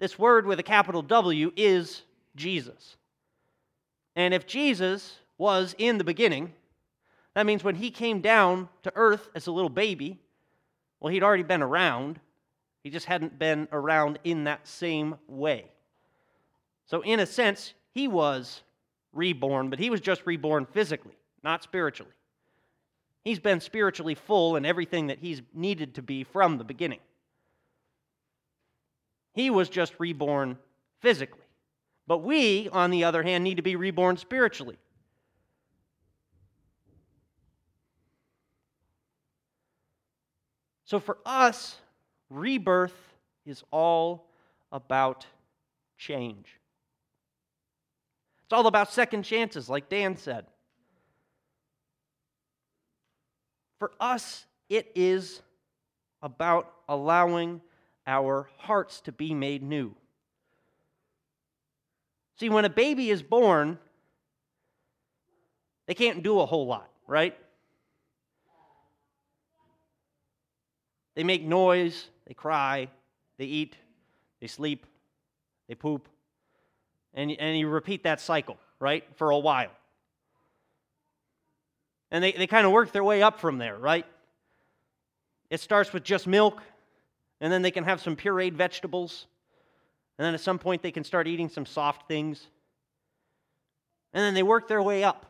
This 0.00 0.18
word 0.18 0.46
with 0.46 0.58
a 0.58 0.64
capital 0.64 1.02
W 1.02 1.52
is 1.56 2.02
Jesus. 2.34 2.96
And 4.16 4.34
if 4.34 4.48
Jesus 4.48 5.20
was 5.38 5.76
in 5.78 5.98
the 5.98 6.04
beginning, 6.04 6.54
that 7.34 7.46
means 7.46 7.62
when 7.62 7.76
he 7.76 7.92
came 7.92 8.20
down 8.20 8.68
to 8.82 8.92
earth 8.96 9.28
as 9.32 9.46
a 9.46 9.52
little 9.52 9.70
baby, 9.70 10.18
well, 11.00 11.12
he'd 11.12 11.22
already 11.22 11.42
been 11.42 11.62
around. 11.62 12.20
He 12.82 12.90
just 12.90 13.06
hadn't 13.06 13.38
been 13.38 13.68
around 13.72 14.18
in 14.24 14.44
that 14.44 14.66
same 14.66 15.16
way. 15.26 15.66
So, 16.86 17.02
in 17.02 17.20
a 17.20 17.26
sense, 17.26 17.74
he 17.92 18.08
was 18.08 18.62
reborn, 19.12 19.70
but 19.70 19.78
he 19.78 19.90
was 19.90 20.00
just 20.00 20.26
reborn 20.26 20.66
physically, 20.66 21.16
not 21.42 21.62
spiritually. 21.62 22.12
He's 23.24 23.40
been 23.40 23.60
spiritually 23.60 24.14
full 24.14 24.54
in 24.54 24.64
everything 24.64 25.08
that 25.08 25.18
he's 25.18 25.42
needed 25.52 25.94
to 25.94 26.02
be 26.02 26.22
from 26.22 26.58
the 26.58 26.64
beginning. 26.64 27.00
He 29.34 29.50
was 29.50 29.68
just 29.68 29.94
reborn 29.98 30.58
physically. 31.00 31.42
But 32.06 32.18
we, 32.18 32.68
on 32.68 32.90
the 32.90 33.02
other 33.02 33.24
hand, 33.24 33.42
need 33.42 33.56
to 33.56 33.62
be 33.62 33.74
reborn 33.74 34.16
spiritually. 34.16 34.78
So 40.86 41.00
for 41.00 41.18
us, 41.26 41.76
rebirth 42.30 42.94
is 43.44 43.62
all 43.72 44.28
about 44.70 45.26
change. 45.98 46.46
It's 48.44 48.52
all 48.52 48.68
about 48.68 48.92
second 48.92 49.24
chances, 49.24 49.68
like 49.68 49.88
Dan 49.88 50.16
said. 50.16 50.46
For 53.80 53.90
us, 53.98 54.46
it 54.68 54.92
is 54.94 55.42
about 56.22 56.72
allowing 56.88 57.60
our 58.06 58.48
hearts 58.56 59.00
to 59.02 59.12
be 59.12 59.34
made 59.34 59.64
new. 59.64 59.92
See, 62.38 62.48
when 62.48 62.64
a 62.64 62.70
baby 62.70 63.10
is 63.10 63.24
born, 63.24 63.78
they 65.86 65.94
can't 65.94 66.22
do 66.22 66.38
a 66.38 66.46
whole 66.46 66.66
lot, 66.66 66.88
right? 67.08 67.36
They 71.16 71.24
make 71.24 71.42
noise, 71.42 72.08
they 72.26 72.34
cry, 72.34 72.88
they 73.38 73.46
eat, 73.46 73.74
they 74.40 74.46
sleep, 74.46 74.86
they 75.66 75.74
poop, 75.74 76.08
and, 77.14 77.32
and 77.32 77.58
you 77.58 77.68
repeat 77.68 78.04
that 78.04 78.20
cycle, 78.20 78.58
right, 78.78 79.02
for 79.16 79.30
a 79.30 79.38
while. 79.38 79.70
And 82.10 82.22
they, 82.22 82.32
they 82.32 82.46
kind 82.46 82.66
of 82.66 82.72
work 82.72 82.92
their 82.92 83.02
way 83.02 83.22
up 83.22 83.40
from 83.40 83.58
there, 83.58 83.76
right? 83.76 84.06
It 85.50 85.60
starts 85.60 85.92
with 85.92 86.04
just 86.04 86.26
milk, 86.26 86.62
and 87.40 87.52
then 87.52 87.62
they 87.62 87.70
can 87.70 87.84
have 87.84 88.00
some 88.00 88.14
pureed 88.14 88.52
vegetables, 88.52 89.26
and 90.18 90.26
then 90.26 90.34
at 90.34 90.40
some 90.40 90.58
point 90.58 90.82
they 90.82 90.92
can 90.92 91.02
start 91.02 91.26
eating 91.26 91.48
some 91.48 91.66
soft 91.66 92.06
things. 92.08 92.46
And 94.12 94.22
then 94.22 94.34
they 94.34 94.42
work 94.42 94.68
their 94.68 94.82
way 94.82 95.04
up. 95.04 95.26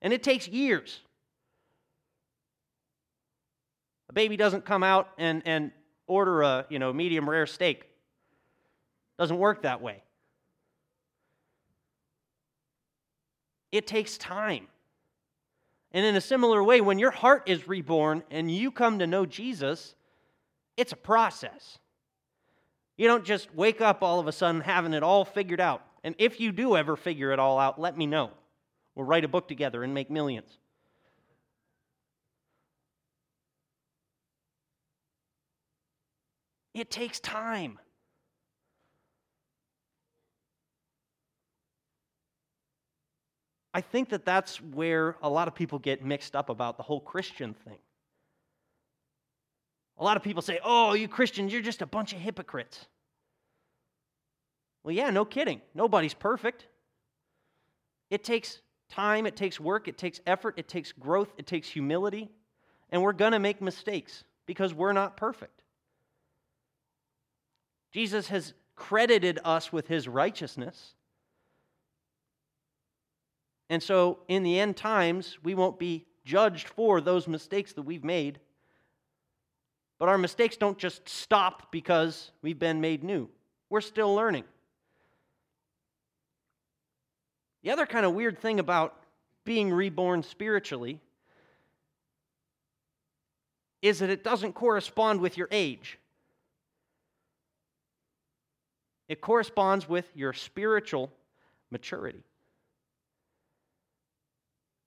And 0.00 0.12
it 0.12 0.22
takes 0.22 0.48
years. 0.48 1.00
A 4.08 4.12
baby 4.12 4.36
doesn't 4.36 4.64
come 4.64 4.82
out 4.82 5.08
and, 5.18 5.42
and 5.46 5.72
order 6.06 6.42
a 6.42 6.66
you 6.68 6.78
know, 6.78 6.92
medium 6.92 7.28
rare 7.28 7.46
steak. 7.46 7.84
Doesn't 9.18 9.38
work 9.38 9.62
that 9.62 9.80
way. 9.80 10.02
It 13.72 13.86
takes 13.86 14.18
time. 14.18 14.68
And 15.92 16.04
in 16.04 16.16
a 16.16 16.20
similar 16.20 16.62
way, 16.62 16.80
when 16.80 16.98
your 16.98 17.12
heart 17.12 17.44
is 17.46 17.68
reborn 17.68 18.24
and 18.30 18.50
you 18.50 18.70
come 18.70 18.98
to 18.98 19.06
know 19.06 19.26
Jesus, 19.26 19.94
it's 20.76 20.92
a 20.92 20.96
process. 20.96 21.78
You 22.96 23.06
don't 23.06 23.24
just 23.24 23.54
wake 23.54 23.80
up 23.80 24.02
all 24.02 24.20
of 24.20 24.26
a 24.26 24.32
sudden 24.32 24.60
having 24.60 24.92
it 24.92 25.02
all 25.02 25.24
figured 25.24 25.60
out. 25.60 25.82
And 26.02 26.14
if 26.18 26.40
you 26.40 26.52
do 26.52 26.76
ever 26.76 26.96
figure 26.96 27.32
it 27.32 27.38
all 27.38 27.58
out, 27.58 27.80
let 27.80 27.96
me 27.96 28.06
know. 28.06 28.30
We'll 28.94 29.06
write 29.06 29.24
a 29.24 29.28
book 29.28 29.48
together 29.48 29.82
and 29.82 29.94
make 29.94 30.10
millions. 30.10 30.58
It 36.74 36.90
takes 36.90 37.20
time. 37.20 37.78
I 43.72 43.80
think 43.80 44.10
that 44.10 44.24
that's 44.24 44.60
where 44.60 45.16
a 45.22 45.28
lot 45.28 45.48
of 45.48 45.54
people 45.54 45.78
get 45.78 46.04
mixed 46.04 46.36
up 46.36 46.48
about 46.48 46.76
the 46.76 46.82
whole 46.82 47.00
Christian 47.00 47.54
thing. 47.54 47.78
A 49.98 50.04
lot 50.04 50.16
of 50.16 50.22
people 50.22 50.42
say, 50.42 50.60
oh, 50.64 50.94
you 50.94 51.08
Christians, 51.08 51.52
you're 51.52 51.62
just 51.62 51.82
a 51.82 51.86
bunch 51.86 52.12
of 52.12 52.20
hypocrites. 52.20 52.86
Well, 54.84 54.94
yeah, 54.94 55.10
no 55.10 55.24
kidding. 55.24 55.60
Nobody's 55.74 56.14
perfect. 56.14 56.66
It 58.10 58.22
takes 58.22 58.60
time, 58.90 59.26
it 59.26 59.34
takes 59.34 59.58
work, 59.58 59.88
it 59.88 59.98
takes 59.98 60.20
effort, 60.26 60.54
it 60.56 60.68
takes 60.68 60.92
growth, 60.92 61.32
it 61.36 61.46
takes 61.46 61.68
humility, 61.68 62.30
and 62.90 63.02
we're 63.02 63.12
going 63.12 63.32
to 63.32 63.38
make 63.40 63.60
mistakes 63.60 64.22
because 64.46 64.72
we're 64.72 64.92
not 64.92 65.16
perfect. 65.16 65.63
Jesus 67.94 68.26
has 68.26 68.54
credited 68.74 69.38
us 69.44 69.72
with 69.72 69.86
his 69.86 70.08
righteousness. 70.08 70.94
And 73.70 73.80
so, 73.80 74.18
in 74.26 74.42
the 74.42 74.58
end 74.58 74.76
times, 74.76 75.38
we 75.44 75.54
won't 75.54 75.78
be 75.78 76.04
judged 76.24 76.68
for 76.68 77.00
those 77.00 77.28
mistakes 77.28 77.72
that 77.74 77.82
we've 77.82 78.02
made. 78.02 78.40
But 80.00 80.08
our 80.08 80.18
mistakes 80.18 80.56
don't 80.56 80.76
just 80.76 81.08
stop 81.08 81.70
because 81.70 82.32
we've 82.42 82.58
been 82.58 82.80
made 82.80 83.04
new. 83.04 83.28
We're 83.70 83.80
still 83.80 84.12
learning. 84.12 84.44
The 87.62 87.70
other 87.70 87.86
kind 87.86 88.04
of 88.04 88.12
weird 88.12 88.40
thing 88.40 88.58
about 88.58 89.00
being 89.44 89.72
reborn 89.72 90.24
spiritually 90.24 90.98
is 93.82 94.00
that 94.00 94.10
it 94.10 94.24
doesn't 94.24 94.54
correspond 94.54 95.20
with 95.20 95.38
your 95.38 95.48
age. 95.52 95.96
It 99.08 99.20
corresponds 99.20 99.88
with 99.88 100.10
your 100.14 100.32
spiritual 100.32 101.12
maturity. 101.70 102.22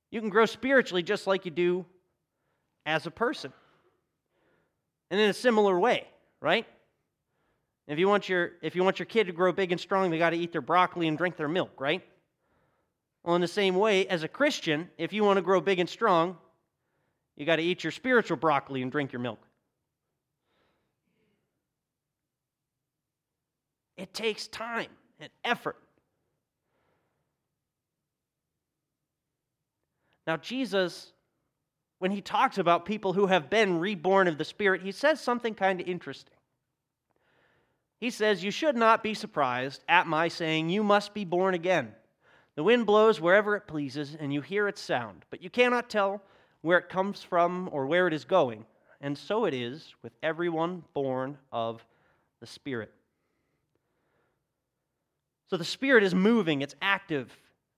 You 0.09 0.21
can 0.21 0.29
grow 0.29 0.45
spiritually 0.45 1.03
just 1.03 1.27
like 1.27 1.45
you 1.45 1.51
do 1.51 1.85
as 2.85 3.05
a 3.05 3.11
person. 3.11 3.51
And 5.11 5.19
in 5.19 5.29
a 5.29 5.33
similar 5.33 5.77
way, 5.79 6.07
right? 6.41 6.65
If 7.87 7.99
you 7.99 8.07
want 8.07 8.27
your 8.27 8.51
if 8.61 8.75
you 8.75 8.83
want 8.83 8.99
your 8.99 9.05
kid 9.05 9.27
to 9.27 9.33
grow 9.33 9.51
big 9.51 9.71
and 9.71 9.79
strong, 9.79 10.11
they 10.11 10.17
got 10.17 10.31
to 10.31 10.37
eat 10.37 10.51
their 10.51 10.61
broccoli 10.61 11.07
and 11.07 11.17
drink 11.17 11.37
their 11.37 11.47
milk, 11.47 11.79
right? 11.79 12.03
Well, 13.23 13.35
in 13.35 13.41
the 13.41 13.47
same 13.47 13.75
way, 13.75 14.07
as 14.07 14.23
a 14.23 14.27
Christian, 14.27 14.89
if 14.97 15.13
you 15.13 15.23
want 15.23 15.37
to 15.37 15.41
grow 15.41 15.61
big 15.61 15.79
and 15.79 15.89
strong, 15.89 16.37
you 17.35 17.45
got 17.45 17.57
to 17.57 17.61
eat 17.61 17.83
your 17.83 17.91
spiritual 17.91 18.37
broccoli 18.37 18.81
and 18.81 18.91
drink 18.91 19.11
your 19.11 19.21
milk. 19.21 19.39
It 23.97 24.13
takes 24.13 24.47
time 24.47 24.89
and 25.19 25.29
effort. 25.43 25.77
Now, 30.27 30.37
Jesus, 30.37 31.11
when 31.99 32.11
he 32.11 32.21
talks 32.21 32.57
about 32.57 32.85
people 32.85 33.13
who 33.13 33.27
have 33.27 33.49
been 33.49 33.79
reborn 33.79 34.27
of 34.27 34.37
the 34.37 34.45
Spirit, 34.45 34.81
he 34.81 34.91
says 34.91 35.19
something 35.19 35.55
kind 35.55 35.81
of 35.81 35.87
interesting. 35.87 36.33
He 37.99 38.09
says, 38.09 38.43
You 38.43 38.51
should 38.51 38.75
not 38.75 39.01
be 39.01 39.13
surprised 39.13 39.83
at 39.87 40.05
my 40.05 40.27
saying, 40.27 40.69
You 40.69 40.83
must 40.83 41.13
be 41.13 41.25
born 41.25 41.55
again. 41.55 41.93
The 42.55 42.63
wind 42.63 42.85
blows 42.85 43.21
wherever 43.21 43.55
it 43.55 43.67
pleases, 43.67 44.15
and 44.19 44.33
you 44.33 44.41
hear 44.41 44.67
its 44.67 44.81
sound, 44.81 45.25
but 45.29 45.41
you 45.41 45.49
cannot 45.49 45.89
tell 45.89 46.21
where 46.61 46.77
it 46.77 46.89
comes 46.89 47.23
from 47.23 47.69
or 47.71 47.85
where 47.85 48.07
it 48.07 48.13
is 48.13 48.25
going. 48.25 48.65
And 48.99 49.17
so 49.17 49.45
it 49.45 49.53
is 49.53 49.93
with 50.01 50.11
everyone 50.23 50.83
born 50.93 51.37
of 51.51 51.85
the 52.39 52.47
Spirit. 52.47 52.91
So 55.47 55.57
the 55.57 55.65
Spirit 55.65 56.03
is 56.03 56.13
moving, 56.13 56.61
it's 56.61 56.75
active, 56.81 57.35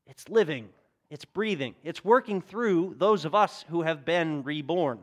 it's 0.08 0.28
living, 0.28 0.70
it's 1.10 1.26
breathing, 1.26 1.76
it's 1.84 2.04
working 2.04 2.42
through 2.42 2.96
those 2.98 3.26
of 3.26 3.36
us 3.36 3.64
who 3.70 3.84
have 3.84 4.06
been 4.06 4.44
reborn. 4.44 5.00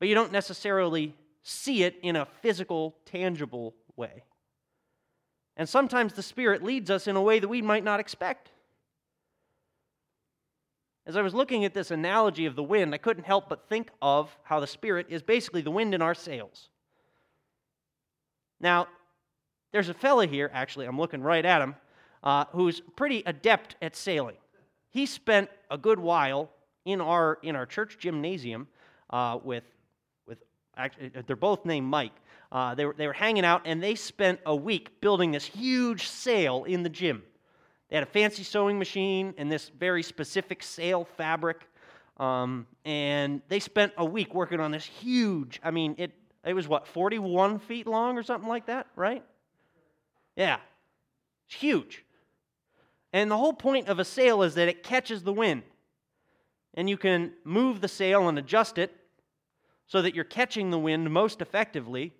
But 0.00 0.08
you 0.08 0.14
don't 0.14 0.32
necessarily 0.32 1.14
see 1.42 1.84
it 1.84 1.96
in 2.02 2.16
a 2.16 2.26
physical, 2.42 2.96
tangible 3.04 3.74
way. 3.96 4.24
And 5.56 5.68
sometimes 5.68 6.12
the 6.12 6.22
Spirit 6.22 6.62
leads 6.62 6.90
us 6.90 7.06
in 7.06 7.16
a 7.16 7.22
way 7.22 7.38
that 7.38 7.48
we 7.48 7.62
might 7.62 7.84
not 7.84 8.00
expect. 8.00 8.50
As 11.06 11.16
I 11.16 11.22
was 11.22 11.34
looking 11.34 11.64
at 11.64 11.72
this 11.72 11.90
analogy 11.90 12.46
of 12.46 12.54
the 12.54 12.62
wind, 12.62 12.94
I 12.94 12.98
couldn't 12.98 13.24
help 13.24 13.48
but 13.48 13.68
think 13.68 13.90
of 14.02 14.36
how 14.42 14.60
the 14.60 14.66
Spirit 14.66 15.06
is 15.08 15.22
basically 15.22 15.62
the 15.62 15.70
wind 15.70 15.94
in 15.94 16.02
our 16.02 16.14
sails. 16.14 16.68
Now, 18.60 18.88
there's 19.72 19.88
a 19.88 19.94
fella 19.94 20.26
here, 20.26 20.50
actually, 20.52 20.86
I'm 20.86 20.98
looking 20.98 21.22
right 21.22 21.44
at 21.44 21.60
him, 21.60 21.74
uh, 22.22 22.46
who's 22.52 22.80
pretty 22.96 23.22
adept 23.26 23.76
at 23.82 23.96
sailing. 23.96 24.36
He 24.90 25.06
spent 25.06 25.50
a 25.70 25.78
good 25.78 25.98
while 25.98 26.50
in 26.84 27.00
our, 27.00 27.38
in 27.42 27.54
our 27.54 27.66
church 27.66 27.98
gymnasium 27.98 28.68
uh, 29.10 29.38
with, 29.42 29.64
with 30.26 30.38
actually, 30.76 31.12
they're 31.26 31.36
both 31.36 31.64
named 31.64 31.86
Mike. 31.86 32.12
Uh, 32.50 32.74
they, 32.74 32.86
were, 32.86 32.94
they 32.96 33.06
were 33.06 33.12
hanging 33.12 33.44
out, 33.44 33.62
and 33.66 33.82
they 33.82 33.94
spent 33.94 34.40
a 34.46 34.56
week 34.56 35.00
building 35.00 35.32
this 35.32 35.44
huge 35.44 36.08
sail 36.08 36.64
in 36.64 36.82
the 36.82 36.88
gym. 36.88 37.22
They 37.90 37.96
had 37.96 38.02
a 38.02 38.10
fancy 38.10 38.42
sewing 38.42 38.78
machine 38.78 39.34
and 39.38 39.50
this 39.50 39.70
very 39.70 40.02
specific 40.02 40.62
sail 40.62 41.04
fabric. 41.04 41.66
Um, 42.18 42.66
and 42.84 43.42
they 43.48 43.60
spent 43.60 43.92
a 43.96 44.04
week 44.04 44.34
working 44.34 44.60
on 44.60 44.72
this 44.72 44.84
huge, 44.84 45.60
I 45.62 45.70
mean, 45.70 45.94
it, 45.98 46.12
it 46.44 46.52
was 46.52 46.66
what, 46.66 46.86
41 46.86 47.60
feet 47.60 47.86
long 47.86 48.18
or 48.18 48.22
something 48.22 48.48
like 48.48 48.66
that, 48.66 48.88
right? 48.96 49.22
Yeah. 50.38 50.58
It's 51.46 51.56
huge. 51.56 52.04
And 53.12 53.30
the 53.30 53.36
whole 53.36 53.52
point 53.52 53.88
of 53.88 53.98
a 53.98 54.04
sail 54.04 54.42
is 54.42 54.54
that 54.54 54.68
it 54.68 54.82
catches 54.82 55.24
the 55.24 55.32
wind. 55.32 55.64
And 56.74 56.88
you 56.88 56.96
can 56.96 57.32
move 57.44 57.80
the 57.80 57.88
sail 57.88 58.28
and 58.28 58.38
adjust 58.38 58.78
it 58.78 58.94
so 59.88 60.00
that 60.00 60.14
you're 60.14 60.24
catching 60.24 60.70
the 60.70 60.78
wind 60.78 61.10
most 61.10 61.42
effectively 61.42 62.12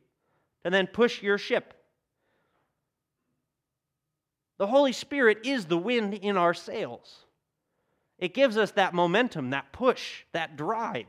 and 0.65 0.75
then 0.75 0.89
push 0.89 1.23
your 1.23 1.39
ship. 1.39 1.75
The 4.57 4.67
Holy 4.67 4.93
Spirit 4.93 5.47
is 5.47 5.67
the 5.67 5.79
wind 5.79 6.15
in 6.15 6.37
our 6.37 6.55
sails. 6.55 7.19
It 8.19 8.35
gives 8.35 8.57
us 8.57 8.73
that 8.73 8.95
momentum, 8.95 9.51
that 9.51 9.71
push, 9.71 10.25
that 10.33 10.57
drive. 10.57 11.07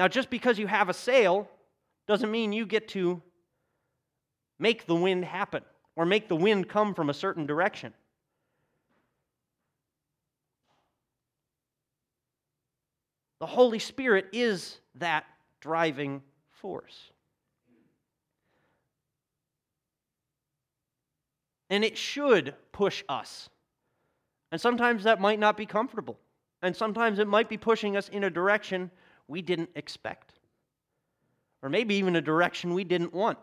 Now, 0.00 0.08
just 0.08 0.30
because 0.30 0.58
you 0.58 0.66
have 0.66 0.88
a 0.88 0.94
sail 0.94 1.46
doesn't 2.08 2.30
mean 2.30 2.54
you 2.54 2.64
get 2.64 2.88
to 2.88 3.20
make 4.58 4.86
the 4.86 4.94
wind 4.94 5.26
happen 5.26 5.62
or 5.94 6.06
make 6.06 6.26
the 6.26 6.36
wind 6.36 6.70
come 6.70 6.94
from 6.94 7.10
a 7.10 7.12
certain 7.12 7.44
direction. 7.44 7.92
The 13.40 13.46
Holy 13.46 13.78
Spirit 13.78 14.28
is 14.32 14.80
that 14.94 15.26
driving 15.60 16.22
force. 16.48 17.10
And 21.68 21.84
it 21.84 21.98
should 21.98 22.54
push 22.72 23.04
us. 23.06 23.50
And 24.50 24.58
sometimes 24.58 25.04
that 25.04 25.20
might 25.20 25.38
not 25.38 25.58
be 25.58 25.66
comfortable. 25.66 26.18
And 26.62 26.74
sometimes 26.74 27.18
it 27.18 27.28
might 27.28 27.50
be 27.50 27.58
pushing 27.58 27.98
us 27.98 28.08
in 28.08 28.24
a 28.24 28.30
direction 28.30 28.90
we 29.30 29.40
didn't 29.42 29.70
expect. 29.76 30.34
Or 31.62 31.68
maybe 31.68 31.94
even 31.94 32.16
a 32.16 32.20
direction 32.20 32.74
we 32.74 32.84
didn't 32.84 33.14
want. 33.14 33.38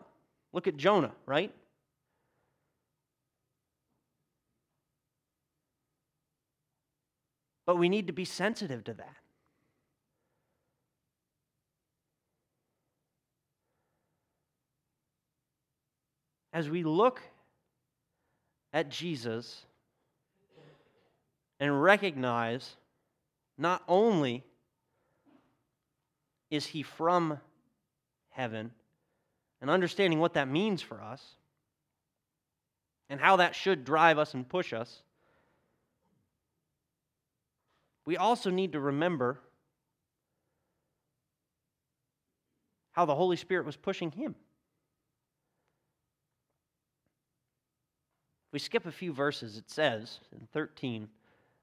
Look 0.52 0.66
at 0.66 0.76
Jonah, 0.76 1.12
right? 1.26 1.52
But 7.64 7.76
we 7.76 7.88
need 7.88 8.06
to 8.06 8.12
be 8.12 8.24
sensitive 8.24 8.84
to 8.84 8.94
that. 8.94 9.16
as 16.50 16.68
we 16.68 16.82
look 16.82 17.22
at 18.72 18.88
Jesus 18.88 19.64
and 21.60 21.80
recognize 21.80 22.76
not 23.56 23.82
only 23.86 24.42
is 26.50 26.66
he 26.66 26.82
from 26.82 27.38
heaven 28.30 28.70
and 29.60 29.70
understanding 29.70 30.18
what 30.18 30.34
that 30.34 30.48
means 30.48 30.80
for 30.82 31.02
us 31.02 31.22
and 33.08 33.20
how 33.20 33.36
that 33.36 33.54
should 33.54 33.84
drive 33.84 34.18
us 34.18 34.34
and 34.34 34.48
push 34.48 34.72
us, 34.72 35.02
we 38.04 38.16
also 38.16 38.50
need 38.50 38.72
to 38.72 38.80
remember 38.80 39.40
how 42.92 43.04
the 43.04 43.14
Holy 43.14 43.36
Spirit 43.36 43.66
was 43.66 43.76
pushing 43.76 44.10
him. 44.10 44.34
If 48.48 48.52
we 48.52 48.58
skip 48.58 48.86
a 48.86 48.92
few 48.92 49.12
verses, 49.12 49.58
it 49.58 49.70
says 49.70 50.20
in 50.32 50.48
13 50.52 51.08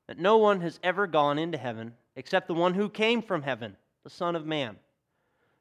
that 0.08 0.20
no 0.20 0.38
one 0.38 0.62
has 0.62 0.80
ever 0.84 1.08
gone 1.08 1.40
into 1.40 1.58
heaven 1.58 1.96
except 2.16 2.48
the 2.48 2.54
one 2.54 2.76
who 2.76 2.90
came 2.90 3.24
from 3.24 3.42
heaven, 3.42 3.76
the 4.06 4.10
Son 4.12 4.36
of 4.36 4.46
Man. 4.46 4.78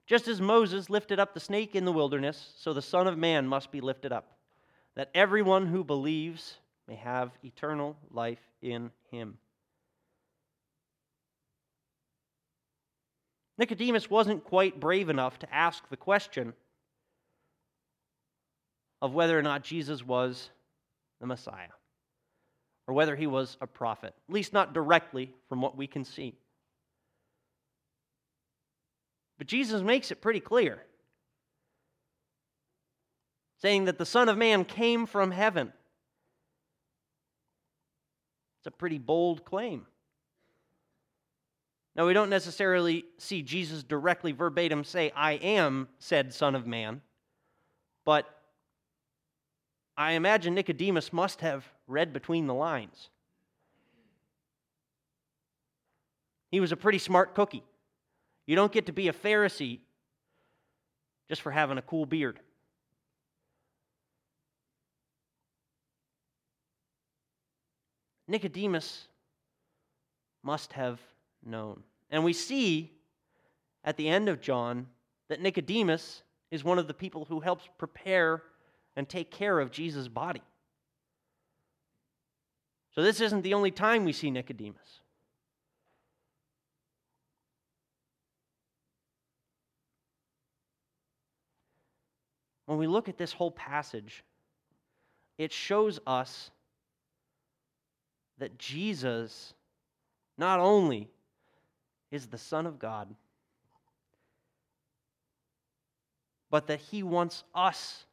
Just 0.07 0.29
as 0.29 0.41
Moses 0.41 0.91
lifted 0.91 1.19
up 1.19 1.33
the 1.33 1.41
snake 1.41 1.75
in 1.75 1.87
the 1.87 1.93
wilderness, 1.93 2.53
so 2.59 2.75
the 2.75 2.83
Son 2.83 3.09
of 3.09 3.17
Man 3.17 3.49
must 3.49 3.73
be 3.73 3.81
lifted 3.81 4.13
up, 4.13 4.37
that 4.95 5.11
everyone 5.15 5.67
who 5.67 5.83
believes 5.83 6.59
may 6.87 6.95
have 6.95 7.33
eternal 7.43 7.97
life 8.11 8.39
in 8.61 8.91
him. 9.11 9.39
Nicodemus 13.57 14.11
wasn't 14.11 14.45
quite 14.45 14.79
brave 14.79 15.09
enough 15.09 15.39
to 15.39 15.55
ask 15.55 15.89
the 15.89 15.97
question 15.97 16.53
of 19.01 19.15
whether 19.15 19.39
or 19.39 19.43
not 19.43 19.65
Jesus 19.65 20.05
was 20.05 20.51
the 21.19 21.27
Messiah 21.27 21.69
or 22.87 22.93
whether 22.93 23.17
he 23.17 23.27
was 23.27 23.57
a 23.63 23.67
prophet, 23.67 24.15
at 24.29 24.35
least 24.35 24.53
not 24.53 24.75
directly 24.75 25.33
from 25.49 25.63
what 25.63 25.79
we 25.79 25.87
can 25.87 26.05
see. 26.05 26.35
But 29.39 29.47
Jesus 29.47 29.83
makes 29.83 30.11
it 30.11 30.21
pretty 30.21 30.41
clear, 30.41 30.83
saying 33.61 33.87
that 33.87 33.99
the 33.99 34.07
Son 34.07 34.29
of 34.29 34.39
Man 34.39 34.65
came 34.65 35.07
from 35.07 35.31
heaven. 35.31 35.73
It's 38.61 38.67
a 38.67 38.71
pretty 38.71 38.99
bold 38.99 39.45
claim. 39.45 39.87
Now, 41.97 42.07
we 42.07 42.13
don't 42.13 42.31
necessarily 42.31 43.05
see 43.19 43.43
Jesus 43.43 43.83
directly 43.83 44.33
verbatim 44.33 44.85
say, 44.85 45.13
I 45.15 45.33
am 45.33 45.89
said 45.99 46.35
Son 46.35 46.55
of 46.55 46.67
Man, 46.67 47.03
but 48.05 48.27
I 49.97 50.13
imagine 50.13 50.55
Nicodemus 50.55 51.13
must 51.13 51.41
have 51.41 51.65
read 51.87 52.13
between 52.13 52.47
the 52.47 52.55
lines. 52.55 53.11
He 56.51 56.61
was 56.61 56.73
a 56.73 56.77
pretty 56.77 56.99
smart 56.99 57.35
cookie. 57.35 57.65
You 58.47 58.57
don't 58.57 58.73
get 58.73 58.87
to 58.87 58.93
be 58.93 59.09
a 59.09 59.13
Pharisee 59.13 59.81
just 61.29 61.43
for 61.43 61.51
having 61.51 61.79
a 61.79 61.83
cool 61.83 62.07
beard. 62.07 62.41
Nicodemus 68.27 69.09
must 70.43 70.73
have 70.75 71.01
known. 71.45 71.83
And 72.11 72.25
we 72.25 72.33
see 72.33 72.93
at 73.85 73.97
the 73.97 74.09
end 74.09 74.29
of 74.29 74.41
John 74.41 74.87
that 75.29 75.41
Nicodemus 75.41 76.23
is 76.51 76.65
one 76.65 76.79
of 76.79 76.87
the 76.87 76.95
people 76.95 77.25
who 77.27 77.41
helps 77.41 77.69
prepare 77.79 78.43
and 78.97 79.09
take 79.09 79.31
care 79.31 79.59
of 79.59 79.71
Jesus' 79.71 80.09
body. 80.09 80.43
So 82.95 83.03
this 83.03 83.21
isn't 83.21 83.43
the 83.43 83.55
only 83.55 83.73
time 83.73 84.05
we 84.05 84.13
see 84.13 84.31
Nicodemus. 84.31 85.01
When 92.67 92.79
we 92.79 92.87
look 92.87 93.09
at 93.09 93.19
this 93.19 93.33
whole 93.33 93.51
passage, 93.51 94.25
it 95.39 95.53
shows 95.53 96.01
us 96.07 96.51
that 98.39 98.59
Jesus 98.59 99.55
not 100.39 100.61
only 100.61 101.09
is 102.11 102.27
the 102.27 102.39
Son 102.39 102.67
of 102.67 102.79
God, 102.79 103.15
but 106.51 106.69
that 106.69 106.81
He 106.81 107.03
wants 107.03 107.45
us 107.55 108.07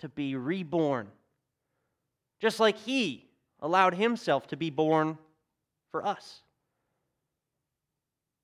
to 0.00 0.08
be 0.08 0.36
reborn, 0.36 1.08
just 2.40 2.58
like 2.58 2.78
He 2.78 3.26
allowed 3.60 3.94
Himself 3.94 4.46
to 4.48 4.56
be 4.56 4.70
born 4.70 5.18
for 5.90 6.04
us. 6.04 6.40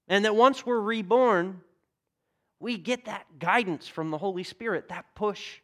And 0.09 0.25
that 0.25 0.37
once 0.37 0.67
we're 0.67 0.81
reborn, 0.81 1.61
we 2.61 2.77
get 2.77 3.07
that 3.07 3.27
guidance 3.39 3.89
from 3.89 4.11
the 4.11 4.19
Holy 4.19 4.45
Spirit, 4.45 4.91
that 4.91 5.07
push. 5.15 5.61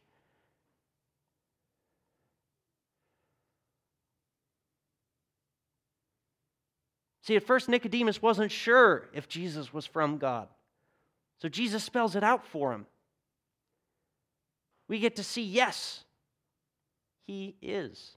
See, 7.20 7.36
at 7.36 7.42
first, 7.42 7.68
Nicodemus 7.68 8.22
wasn't 8.22 8.50
sure 8.50 9.08
if 9.12 9.28
Jesus 9.28 9.72
was 9.72 9.84
from 9.84 10.16
God. 10.16 10.48
So 11.42 11.48
Jesus 11.48 11.84
spells 11.84 12.16
it 12.16 12.24
out 12.24 12.46
for 12.46 12.72
him. 12.72 12.86
We 14.88 14.98
get 14.98 15.16
to 15.16 15.24
see, 15.24 15.42
yes, 15.42 16.04
he 17.26 17.56
is 17.60 18.16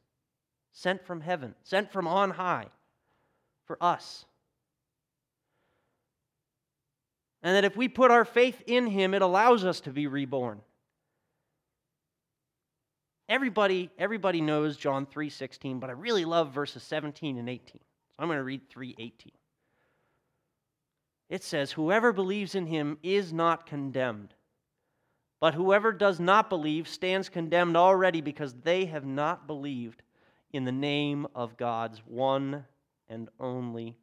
sent 0.72 1.06
from 1.06 1.22
heaven, 1.22 1.56
sent 1.64 1.92
from 1.92 2.08
on 2.08 2.30
high 2.30 2.68
for 3.66 3.78
us. 3.82 4.26
And 7.42 7.56
that 7.56 7.66
if 7.66 7.78
we 7.78 7.88
put 7.88 8.12
our 8.12 8.26
faith 8.26 8.62
in 8.68 8.88
him, 8.88 9.14
it 9.14 9.22
allows 9.22 9.64
us 9.64 9.80
to 9.82 9.92
be 9.92 10.08
reborn. 10.08 10.62
Everybody, 13.30 13.92
everybody 13.98 14.42
knows 14.42 14.76
John 14.76 15.06
3:16, 15.06 15.80
but 15.80 15.90
I 15.90 15.94
really 15.94 16.26
love 16.26 16.52
verses 16.52 16.84
17 16.84 17.38
and 17.38 17.48
18. 17.48 17.80
So 18.10 18.16
I'm 18.18 18.28
going 18.28 18.40
to 18.40 18.44
read 18.44 18.68
3:18. 18.70 19.32
It 21.30 21.44
says, 21.44 21.74
"Whoever 21.74 22.12
believes 22.12 22.56
in 22.56 22.66
him 22.66 22.98
is 23.04 23.32
not 23.32 23.68
condemned, 23.68 24.34
but 25.40 25.54
whoever 25.54 25.92
does 25.92 26.20
not 26.20 26.50
believe 26.50 26.88
stands 26.88 27.30
condemned 27.30 27.78
already 27.78 28.20
because 28.20 28.56
they 28.56 28.86
have 28.88 29.06
not 29.06 29.46
believed 29.46 30.02
in 30.52 30.66
the 30.66 30.72
name 30.72 31.28
of 31.36 31.56
God's 31.56 32.00
one 32.00 32.66
and 33.08 33.30
only 33.40 33.96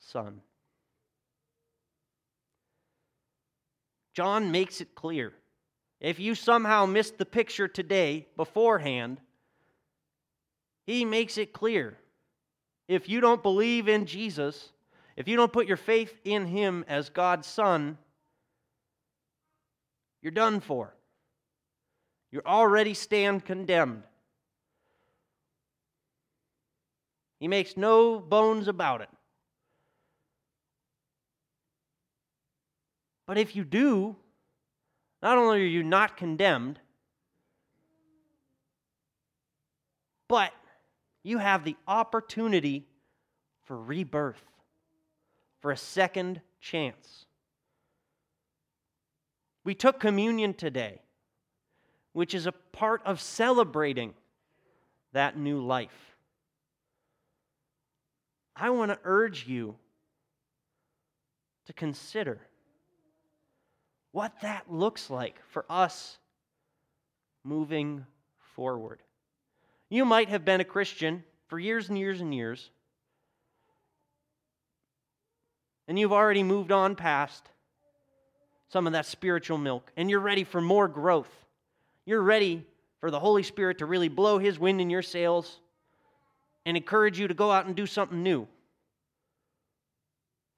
Son." 0.00 0.42
John 4.16 4.50
makes 4.50 4.80
it 4.80 4.94
clear. 4.94 5.34
If 6.00 6.18
you 6.18 6.34
somehow 6.34 6.86
missed 6.86 7.18
the 7.18 7.26
picture 7.26 7.68
today 7.68 8.26
beforehand, 8.34 9.20
he 10.86 11.04
makes 11.04 11.36
it 11.36 11.52
clear. 11.52 11.98
If 12.88 13.10
you 13.10 13.20
don't 13.20 13.42
believe 13.42 13.88
in 13.88 14.06
Jesus, 14.06 14.72
if 15.16 15.28
you 15.28 15.36
don't 15.36 15.52
put 15.52 15.66
your 15.66 15.76
faith 15.76 16.18
in 16.24 16.46
him 16.46 16.82
as 16.88 17.10
God's 17.10 17.46
Son, 17.46 17.98
you're 20.22 20.30
done 20.30 20.60
for. 20.60 20.94
You 22.32 22.40
already 22.46 22.94
stand 22.94 23.44
condemned. 23.44 24.02
He 27.38 27.48
makes 27.48 27.76
no 27.76 28.18
bones 28.18 28.66
about 28.66 29.02
it. 29.02 29.10
But 33.26 33.38
if 33.38 33.56
you 33.56 33.64
do, 33.64 34.16
not 35.22 35.36
only 35.36 35.60
are 35.60 35.64
you 35.64 35.82
not 35.82 36.16
condemned, 36.16 36.78
but 40.28 40.52
you 41.22 41.38
have 41.38 41.64
the 41.64 41.76
opportunity 41.88 42.86
for 43.64 43.76
rebirth, 43.76 44.42
for 45.60 45.72
a 45.72 45.76
second 45.76 46.40
chance. 46.60 47.24
We 49.64 49.74
took 49.74 49.98
communion 49.98 50.54
today, 50.54 51.00
which 52.12 52.32
is 52.32 52.46
a 52.46 52.52
part 52.52 53.02
of 53.04 53.20
celebrating 53.20 54.14
that 55.12 55.36
new 55.36 55.60
life. 55.60 56.16
I 58.54 58.70
want 58.70 58.92
to 58.92 58.98
urge 59.02 59.48
you 59.48 59.74
to 61.66 61.72
consider 61.72 62.40
what 64.16 64.40
that 64.40 64.64
looks 64.72 65.10
like 65.10 65.38
for 65.50 65.66
us 65.68 66.16
moving 67.44 68.06
forward. 68.54 69.02
You 69.90 70.06
might 70.06 70.30
have 70.30 70.42
been 70.42 70.62
a 70.62 70.64
Christian 70.64 71.22
for 71.48 71.58
years 71.58 71.90
and 71.90 71.98
years 71.98 72.22
and 72.22 72.34
years, 72.34 72.70
and 75.86 75.98
you've 75.98 76.14
already 76.14 76.42
moved 76.42 76.72
on 76.72 76.96
past 76.96 77.50
some 78.70 78.86
of 78.86 78.94
that 78.94 79.04
spiritual 79.04 79.58
milk, 79.58 79.92
and 79.98 80.08
you're 80.08 80.18
ready 80.18 80.44
for 80.44 80.62
more 80.62 80.88
growth. 80.88 81.44
You're 82.06 82.22
ready 82.22 82.64
for 83.00 83.10
the 83.10 83.20
Holy 83.20 83.42
Spirit 83.42 83.76
to 83.80 83.84
really 83.84 84.08
blow 84.08 84.38
His 84.38 84.58
wind 84.58 84.80
in 84.80 84.88
your 84.88 85.02
sails 85.02 85.60
and 86.64 86.74
encourage 86.74 87.20
you 87.20 87.28
to 87.28 87.34
go 87.34 87.50
out 87.50 87.66
and 87.66 87.76
do 87.76 87.84
something 87.84 88.22
new. 88.22 88.48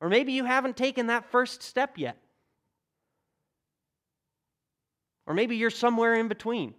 Or 0.01 0.09
maybe 0.09 0.31
you 0.31 0.45
haven't 0.45 0.77
taken 0.77 1.09
that 1.09 1.29
first 1.33 1.65
step 1.65 1.99
yet. 1.99 2.19
Or 5.29 5.35
maybe 5.35 5.57
you're 5.57 5.69
somewhere 5.69 6.15
in 6.15 6.27
between. 6.27 6.73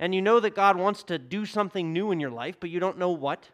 And 0.00 0.12
you 0.12 0.20
know 0.20 0.40
that 0.40 0.56
God 0.56 0.76
wants 0.76 1.04
to 1.04 1.16
do 1.16 1.46
something 1.46 1.92
new 1.92 2.10
in 2.10 2.18
your 2.18 2.32
life, 2.32 2.56
but 2.58 2.70
you 2.70 2.80
don't 2.80 2.98
know 2.98 3.12
what. 3.12 3.48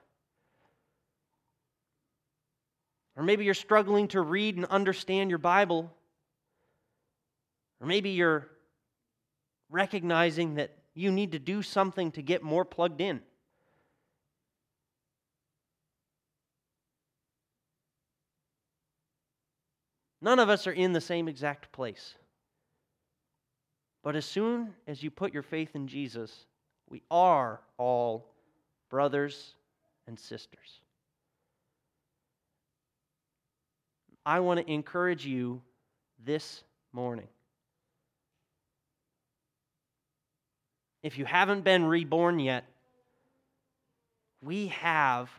Or 3.16 3.22
maybe 3.22 3.44
you're 3.44 3.52
struggling 3.52 4.08
to 4.08 4.22
read 4.22 4.56
and 4.56 4.64
understand 4.64 5.28
your 5.28 5.38
Bible. 5.38 5.92
Or 7.82 7.86
maybe 7.86 8.10
you're 8.10 8.48
recognizing 9.68 10.54
that 10.54 10.70
you 10.94 11.12
need 11.12 11.32
to 11.32 11.38
do 11.38 11.60
something 11.60 12.12
to 12.12 12.22
get 12.22 12.42
more 12.42 12.64
plugged 12.64 13.02
in. 13.02 13.20
None 20.22 20.38
of 20.38 20.48
us 20.48 20.66
are 20.66 20.72
in 20.72 20.94
the 20.94 21.00
same 21.02 21.28
exact 21.28 21.72
place. 21.72 22.14
But 24.02 24.16
as 24.16 24.24
soon 24.24 24.74
as 24.86 25.02
you 25.02 25.10
put 25.10 25.34
your 25.34 25.42
faith 25.42 25.74
in 25.74 25.86
Jesus, 25.86 26.46
We 26.90 27.02
are 27.10 27.60
all 27.78 28.26
brothers 28.90 29.54
and 30.08 30.18
sisters. 30.18 30.80
I 34.26 34.40
want 34.40 34.60
to 34.60 34.70
encourage 34.70 35.24
you 35.24 35.62
this 36.24 36.62
morning. 36.92 37.28
If 41.02 41.16
you 41.16 41.24
haven't 41.24 41.62
been 41.62 41.84
reborn 41.84 42.40
yet, 42.40 42.64
we 44.42 44.66
have 44.68 45.30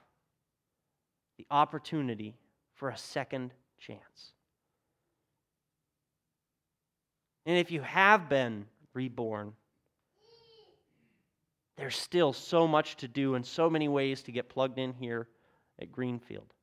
the 1.38 1.46
opportunity 1.52 2.34
for 2.74 2.90
a 2.90 2.98
second 2.98 3.52
chance. 3.78 4.32
And 7.46 7.58
if 7.58 7.72
you 7.72 7.82
have 7.82 8.30
been 8.30 8.66
reborn, 8.94 9.54
there's 11.78 11.98
still 11.98 12.34
so 12.34 12.68
much 12.68 12.98
to 12.98 13.08
do 13.08 13.36
and 13.36 13.46
so 13.46 13.70
many 13.70 13.88
ways 13.88 14.22
to 14.24 14.32
get 14.32 14.50
plugged 14.50 14.78
in 14.78 14.94
here 14.94 15.28
at 15.80 15.92
Greenfield. 15.92 16.54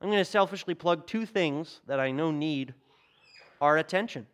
I'm 0.00 0.08
going 0.08 0.18
to 0.18 0.24
selfishly 0.24 0.74
plug 0.74 1.06
two 1.06 1.26
things 1.26 1.80
that 1.86 2.00
I 2.00 2.10
know 2.10 2.30
need 2.30 2.74
our 3.60 3.78
attention. 3.78 4.26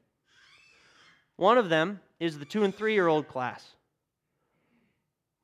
One 1.36 1.58
of 1.58 1.68
them 1.68 2.00
is 2.20 2.38
the 2.38 2.44
two 2.44 2.64
and 2.64 2.74
three 2.74 2.94
year 2.94 3.08
old 3.08 3.28
class. 3.28 3.74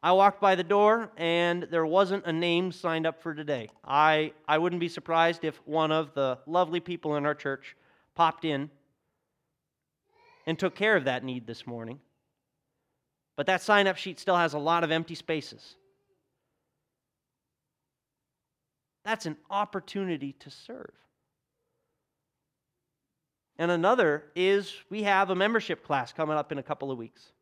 I 0.02 0.12
walked 0.12 0.40
by 0.40 0.54
the 0.54 0.64
door 0.64 1.10
and 1.16 1.64
there 1.64 1.86
wasn't 1.86 2.24
a 2.24 2.32
name 2.32 2.72
signed 2.72 3.06
up 3.06 3.22
for 3.22 3.34
today. 3.34 3.68
I, 3.84 4.32
I 4.48 4.58
wouldn't 4.58 4.80
be 4.80 4.88
surprised 4.88 5.44
if 5.44 5.60
one 5.66 5.92
of 5.92 6.14
the 6.14 6.38
lovely 6.46 6.80
people 6.80 7.16
in 7.16 7.26
our 7.26 7.34
church 7.34 7.76
popped 8.14 8.44
in 8.44 8.70
and 10.46 10.58
took 10.58 10.74
care 10.74 10.96
of 10.96 11.04
that 11.04 11.24
need 11.24 11.46
this 11.46 11.66
morning. 11.66 12.00
But 13.36 13.46
that 13.46 13.62
sign 13.62 13.86
up 13.86 13.96
sheet 13.96 14.20
still 14.20 14.36
has 14.36 14.54
a 14.54 14.58
lot 14.58 14.84
of 14.84 14.90
empty 14.90 15.14
spaces. 15.14 15.76
That's 19.04 19.26
an 19.26 19.36
opportunity 19.50 20.32
to 20.40 20.50
serve. 20.50 20.92
And 23.58 23.70
another 23.70 24.24
is 24.34 24.74
we 24.90 25.02
have 25.02 25.30
a 25.30 25.34
membership 25.34 25.84
class 25.84 26.12
coming 26.12 26.36
up 26.36 26.52
in 26.52 26.58
a 26.58 26.62
couple 26.62 26.90
of 26.90 26.98
weeks. 26.98 27.32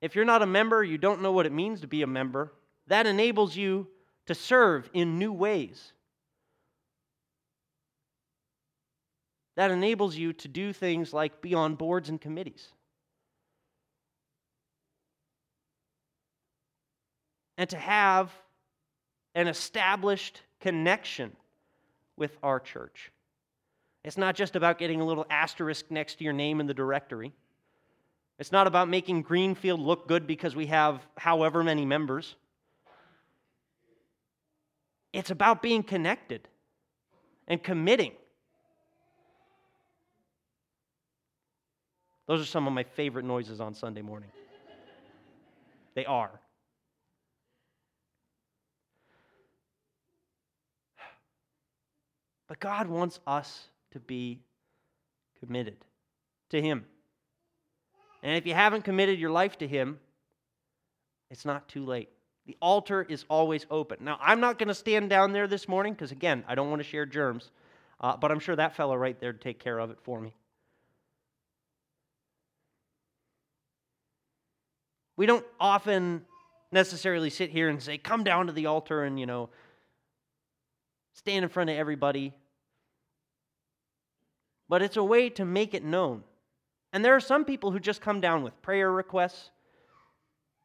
If 0.00 0.14
you're 0.14 0.24
not 0.24 0.42
a 0.42 0.46
member, 0.46 0.82
you 0.84 0.98
don't 0.98 1.22
know 1.22 1.32
what 1.32 1.46
it 1.46 1.52
means 1.52 1.80
to 1.80 1.86
be 1.86 2.02
a 2.02 2.06
member, 2.06 2.52
that 2.86 3.06
enables 3.06 3.56
you 3.56 3.86
to 4.26 4.34
serve 4.34 4.90
in 4.92 5.18
new 5.18 5.32
ways. 5.32 5.92
That 9.56 9.70
enables 9.70 10.16
you 10.16 10.32
to 10.34 10.48
do 10.48 10.72
things 10.72 11.12
like 11.12 11.40
be 11.40 11.54
on 11.54 11.74
boards 11.74 12.08
and 12.08 12.20
committees. 12.20 12.68
And 17.56 17.70
to 17.70 17.76
have 17.76 18.32
an 19.34 19.46
established 19.46 20.42
connection 20.60 21.36
with 22.16 22.36
our 22.42 22.58
church. 22.58 23.12
It's 24.04 24.18
not 24.18 24.34
just 24.34 24.56
about 24.56 24.78
getting 24.78 25.00
a 25.00 25.06
little 25.06 25.26
asterisk 25.30 25.90
next 25.90 26.16
to 26.16 26.24
your 26.24 26.32
name 26.32 26.60
in 26.60 26.66
the 26.66 26.74
directory. 26.74 27.32
It's 28.38 28.52
not 28.52 28.66
about 28.66 28.88
making 28.88 29.22
Greenfield 29.22 29.80
look 29.80 30.08
good 30.08 30.26
because 30.26 30.56
we 30.56 30.66
have 30.66 31.00
however 31.16 31.62
many 31.62 31.84
members. 31.84 32.34
It's 35.12 35.30
about 35.30 35.62
being 35.62 35.84
connected 35.84 36.48
and 37.46 37.62
committing. 37.62 38.12
Those 42.26 42.40
are 42.40 42.46
some 42.46 42.66
of 42.66 42.72
my 42.72 42.84
favorite 42.84 43.24
noises 43.24 43.60
on 43.60 43.74
Sunday 43.74 44.02
morning. 44.02 44.30
They 45.94 46.06
are. 46.06 46.40
But 52.48 52.60
God 52.60 52.88
wants 52.88 53.20
us 53.26 53.68
to 53.92 54.00
be 54.00 54.40
committed 55.38 55.76
to 56.50 56.60
Him. 56.60 56.84
And 58.22 58.36
if 58.36 58.46
you 58.46 58.54
haven't 58.54 58.82
committed 58.82 59.18
your 59.18 59.30
life 59.30 59.58
to 59.58 59.68
Him, 59.68 59.98
it's 61.30 61.44
not 61.44 61.68
too 61.68 61.84
late. 61.84 62.08
The 62.46 62.56
altar 62.60 63.02
is 63.08 63.24
always 63.28 63.66
open. 63.70 63.98
Now, 64.02 64.18
I'm 64.20 64.40
not 64.40 64.58
going 64.58 64.68
to 64.68 64.74
stand 64.74 65.10
down 65.10 65.32
there 65.32 65.46
this 65.46 65.68
morning 65.68 65.94
because, 65.94 66.12
again, 66.12 66.44
I 66.46 66.54
don't 66.54 66.68
want 66.70 66.80
to 66.80 66.88
share 66.88 67.06
germs, 67.06 67.50
uh, 68.00 68.16
but 68.16 68.30
I'm 68.30 68.40
sure 68.40 68.56
that 68.56 68.76
fellow 68.76 68.96
right 68.96 69.18
there 69.18 69.30
would 69.30 69.40
take 69.40 69.58
care 69.58 69.78
of 69.78 69.90
it 69.90 69.98
for 70.02 70.20
me. 70.20 70.34
We 75.16 75.26
don't 75.26 75.44
often 75.60 76.24
necessarily 76.72 77.30
sit 77.30 77.50
here 77.50 77.68
and 77.68 77.82
say, 77.82 77.98
come 77.98 78.24
down 78.24 78.48
to 78.48 78.52
the 78.52 78.66
altar 78.66 79.04
and, 79.04 79.18
you 79.18 79.26
know, 79.26 79.50
stand 81.12 81.44
in 81.44 81.48
front 81.48 81.70
of 81.70 81.76
everybody. 81.76 82.34
But 84.68 84.82
it's 84.82 84.96
a 84.96 85.04
way 85.04 85.30
to 85.30 85.44
make 85.44 85.74
it 85.74 85.84
known. 85.84 86.24
And 86.92 87.04
there 87.04 87.14
are 87.14 87.20
some 87.20 87.44
people 87.44 87.70
who 87.70 87.80
just 87.80 88.00
come 88.00 88.20
down 88.20 88.42
with 88.42 88.60
prayer 88.62 88.90
requests 88.90 89.50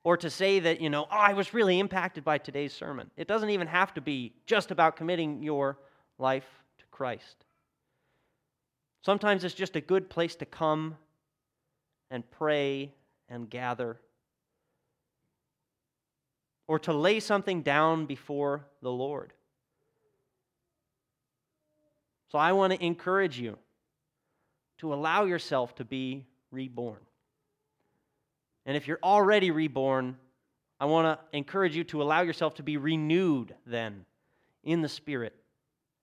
or 0.03 0.17
to 0.17 0.29
say 0.29 0.59
that, 0.59 0.81
you 0.81 0.89
know, 0.89 1.03
oh, 1.11 1.15
I 1.15 1.33
was 1.33 1.53
really 1.53 1.79
impacted 1.79 2.23
by 2.23 2.37
today's 2.37 2.73
sermon. 2.73 3.11
It 3.17 3.27
doesn't 3.27 3.49
even 3.49 3.67
have 3.67 3.93
to 3.95 4.01
be 4.01 4.33
just 4.45 4.71
about 4.71 4.95
committing 4.95 5.43
your 5.43 5.77
life 6.17 6.47
to 6.79 6.85
Christ. 6.91 7.45
Sometimes 9.01 9.43
it's 9.43 9.55
just 9.55 9.75
a 9.75 9.81
good 9.81 10.09
place 10.09 10.35
to 10.37 10.45
come 10.45 10.97
and 12.09 12.29
pray 12.31 12.93
and 13.27 13.49
gather 13.49 13.99
or 16.69 16.77
to 16.77 16.93
lay 16.93 17.19
something 17.19 17.63
down 17.63 18.05
before 18.05 18.63
the 18.83 18.91
Lord. 18.91 19.33
So 22.31 22.37
I 22.37 22.51
want 22.51 22.71
to 22.73 22.85
encourage 22.85 23.39
you 23.39 23.57
to 24.77 24.93
allow 24.93 25.25
yourself 25.25 25.73
to 25.77 25.83
be 25.83 26.27
reborn. 26.51 26.99
And 28.67 28.77
if 28.77 28.87
you're 28.87 28.99
already 29.01 29.49
reborn, 29.49 30.15
I 30.79 30.85
want 30.85 31.07
to 31.07 31.35
encourage 31.35 31.75
you 31.75 31.83
to 31.85 32.03
allow 32.03 32.21
yourself 32.21 32.53
to 32.55 32.63
be 32.63 32.77
renewed 32.77 33.55
then 33.65 34.05
in 34.63 34.83
the 34.83 34.89
Spirit 34.89 35.35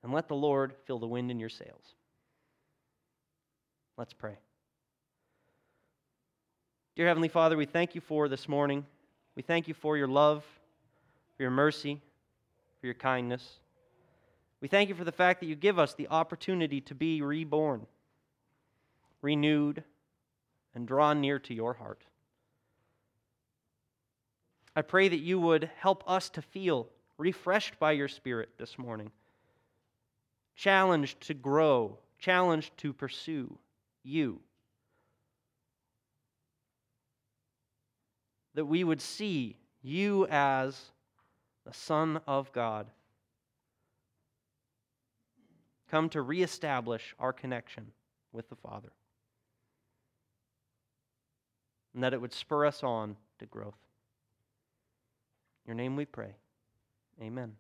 and 0.03 0.13
let 0.13 0.27
the 0.27 0.35
Lord 0.35 0.75
fill 0.85 0.99
the 0.99 1.07
wind 1.07 1.31
in 1.31 1.39
your 1.39 1.49
sails. 1.49 1.95
Let's 3.97 4.13
pray. 4.13 4.37
Dear 6.97 7.07
Heavenly 7.07 7.29
Father, 7.29 7.57
we 7.57 7.67
thank 7.67 7.95
you 7.95 8.01
for 8.01 8.29
this 8.29 8.49
morning. 8.49 8.85
We 9.37 9.43
thank 9.43 9.69
you 9.69 9.75
for 9.75 9.97
your 9.97 10.09
love, 10.09 10.45
for 11.37 11.43
your 11.43 11.51
mercy, 11.51 12.01
for 12.81 12.87
your 12.87 12.95
kindness. 12.95 13.59
We 14.61 14.69
thank 14.69 14.89
you 14.89 14.95
for 14.95 15.05
the 15.05 15.13
fact 15.13 15.41
that 15.41 15.47
you 15.47 15.55
give 15.55 15.79
us 15.79 15.95
the 15.95 16.09
opportunity 16.09 16.81
to 16.81 16.95
be 16.95 17.21
reborn, 17.21 17.87
renewed, 19.21 19.85
and 20.75 20.89
drawn 20.89 21.21
near 21.21 21.39
to 21.41 21.55
your 21.55 21.75
heart. 21.75 22.03
I 24.75 24.83
pray 24.83 25.09
that 25.09 25.21
you 25.21 25.39
would 25.39 25.71
help 25.79 26.03
us 26.07 26.31
to 26.31 26.43
feel 26.43 26.89
refreshed 27.19 27.79
by 27.79 27.93
your 27.93 28.09
Spirit 28.09 28.51
this 28.59 28.79
morning, 28.79 29.11
challenged 30.55 31.21
to 31.23 31.35
grow, 31.35 31.99
challenged 32.19 32.77
to 32.79 32.93
pursue 32.93 33.59
you. 34.03 34.41
That 38.57 38.65
we 38.65 38.83
would 38.83 39.01
see 39.01 39.57
you 39.83 40.27
as 40.29 40.91
the 41.65 41.73
Son 41.73 42.21
of 42.27 42.51
God. 42.53 42.89
Come 45.91 46.09
to 46.09 46.23
reestablish 46.23 47.15
our 47.21 47.33
connection 47.33 47.93
with 48.33 48.49
the 48.49 48.57
Father. 48.57 48.91
And 51.95 52.03
that 52.03 52.13
it 52.13 52.21
would 52.21 52.33
spur 52.33 52.67
us 52.67 52.83
on 52.83 53.17
to 53.39 53.47
growth. 53.47 53.79
In 55.65 55.71
your 55.71 55.77
name 55.77 55.95
we 55.95 56.05
pray. 56.05 56.35
Amen. 57.21 57.55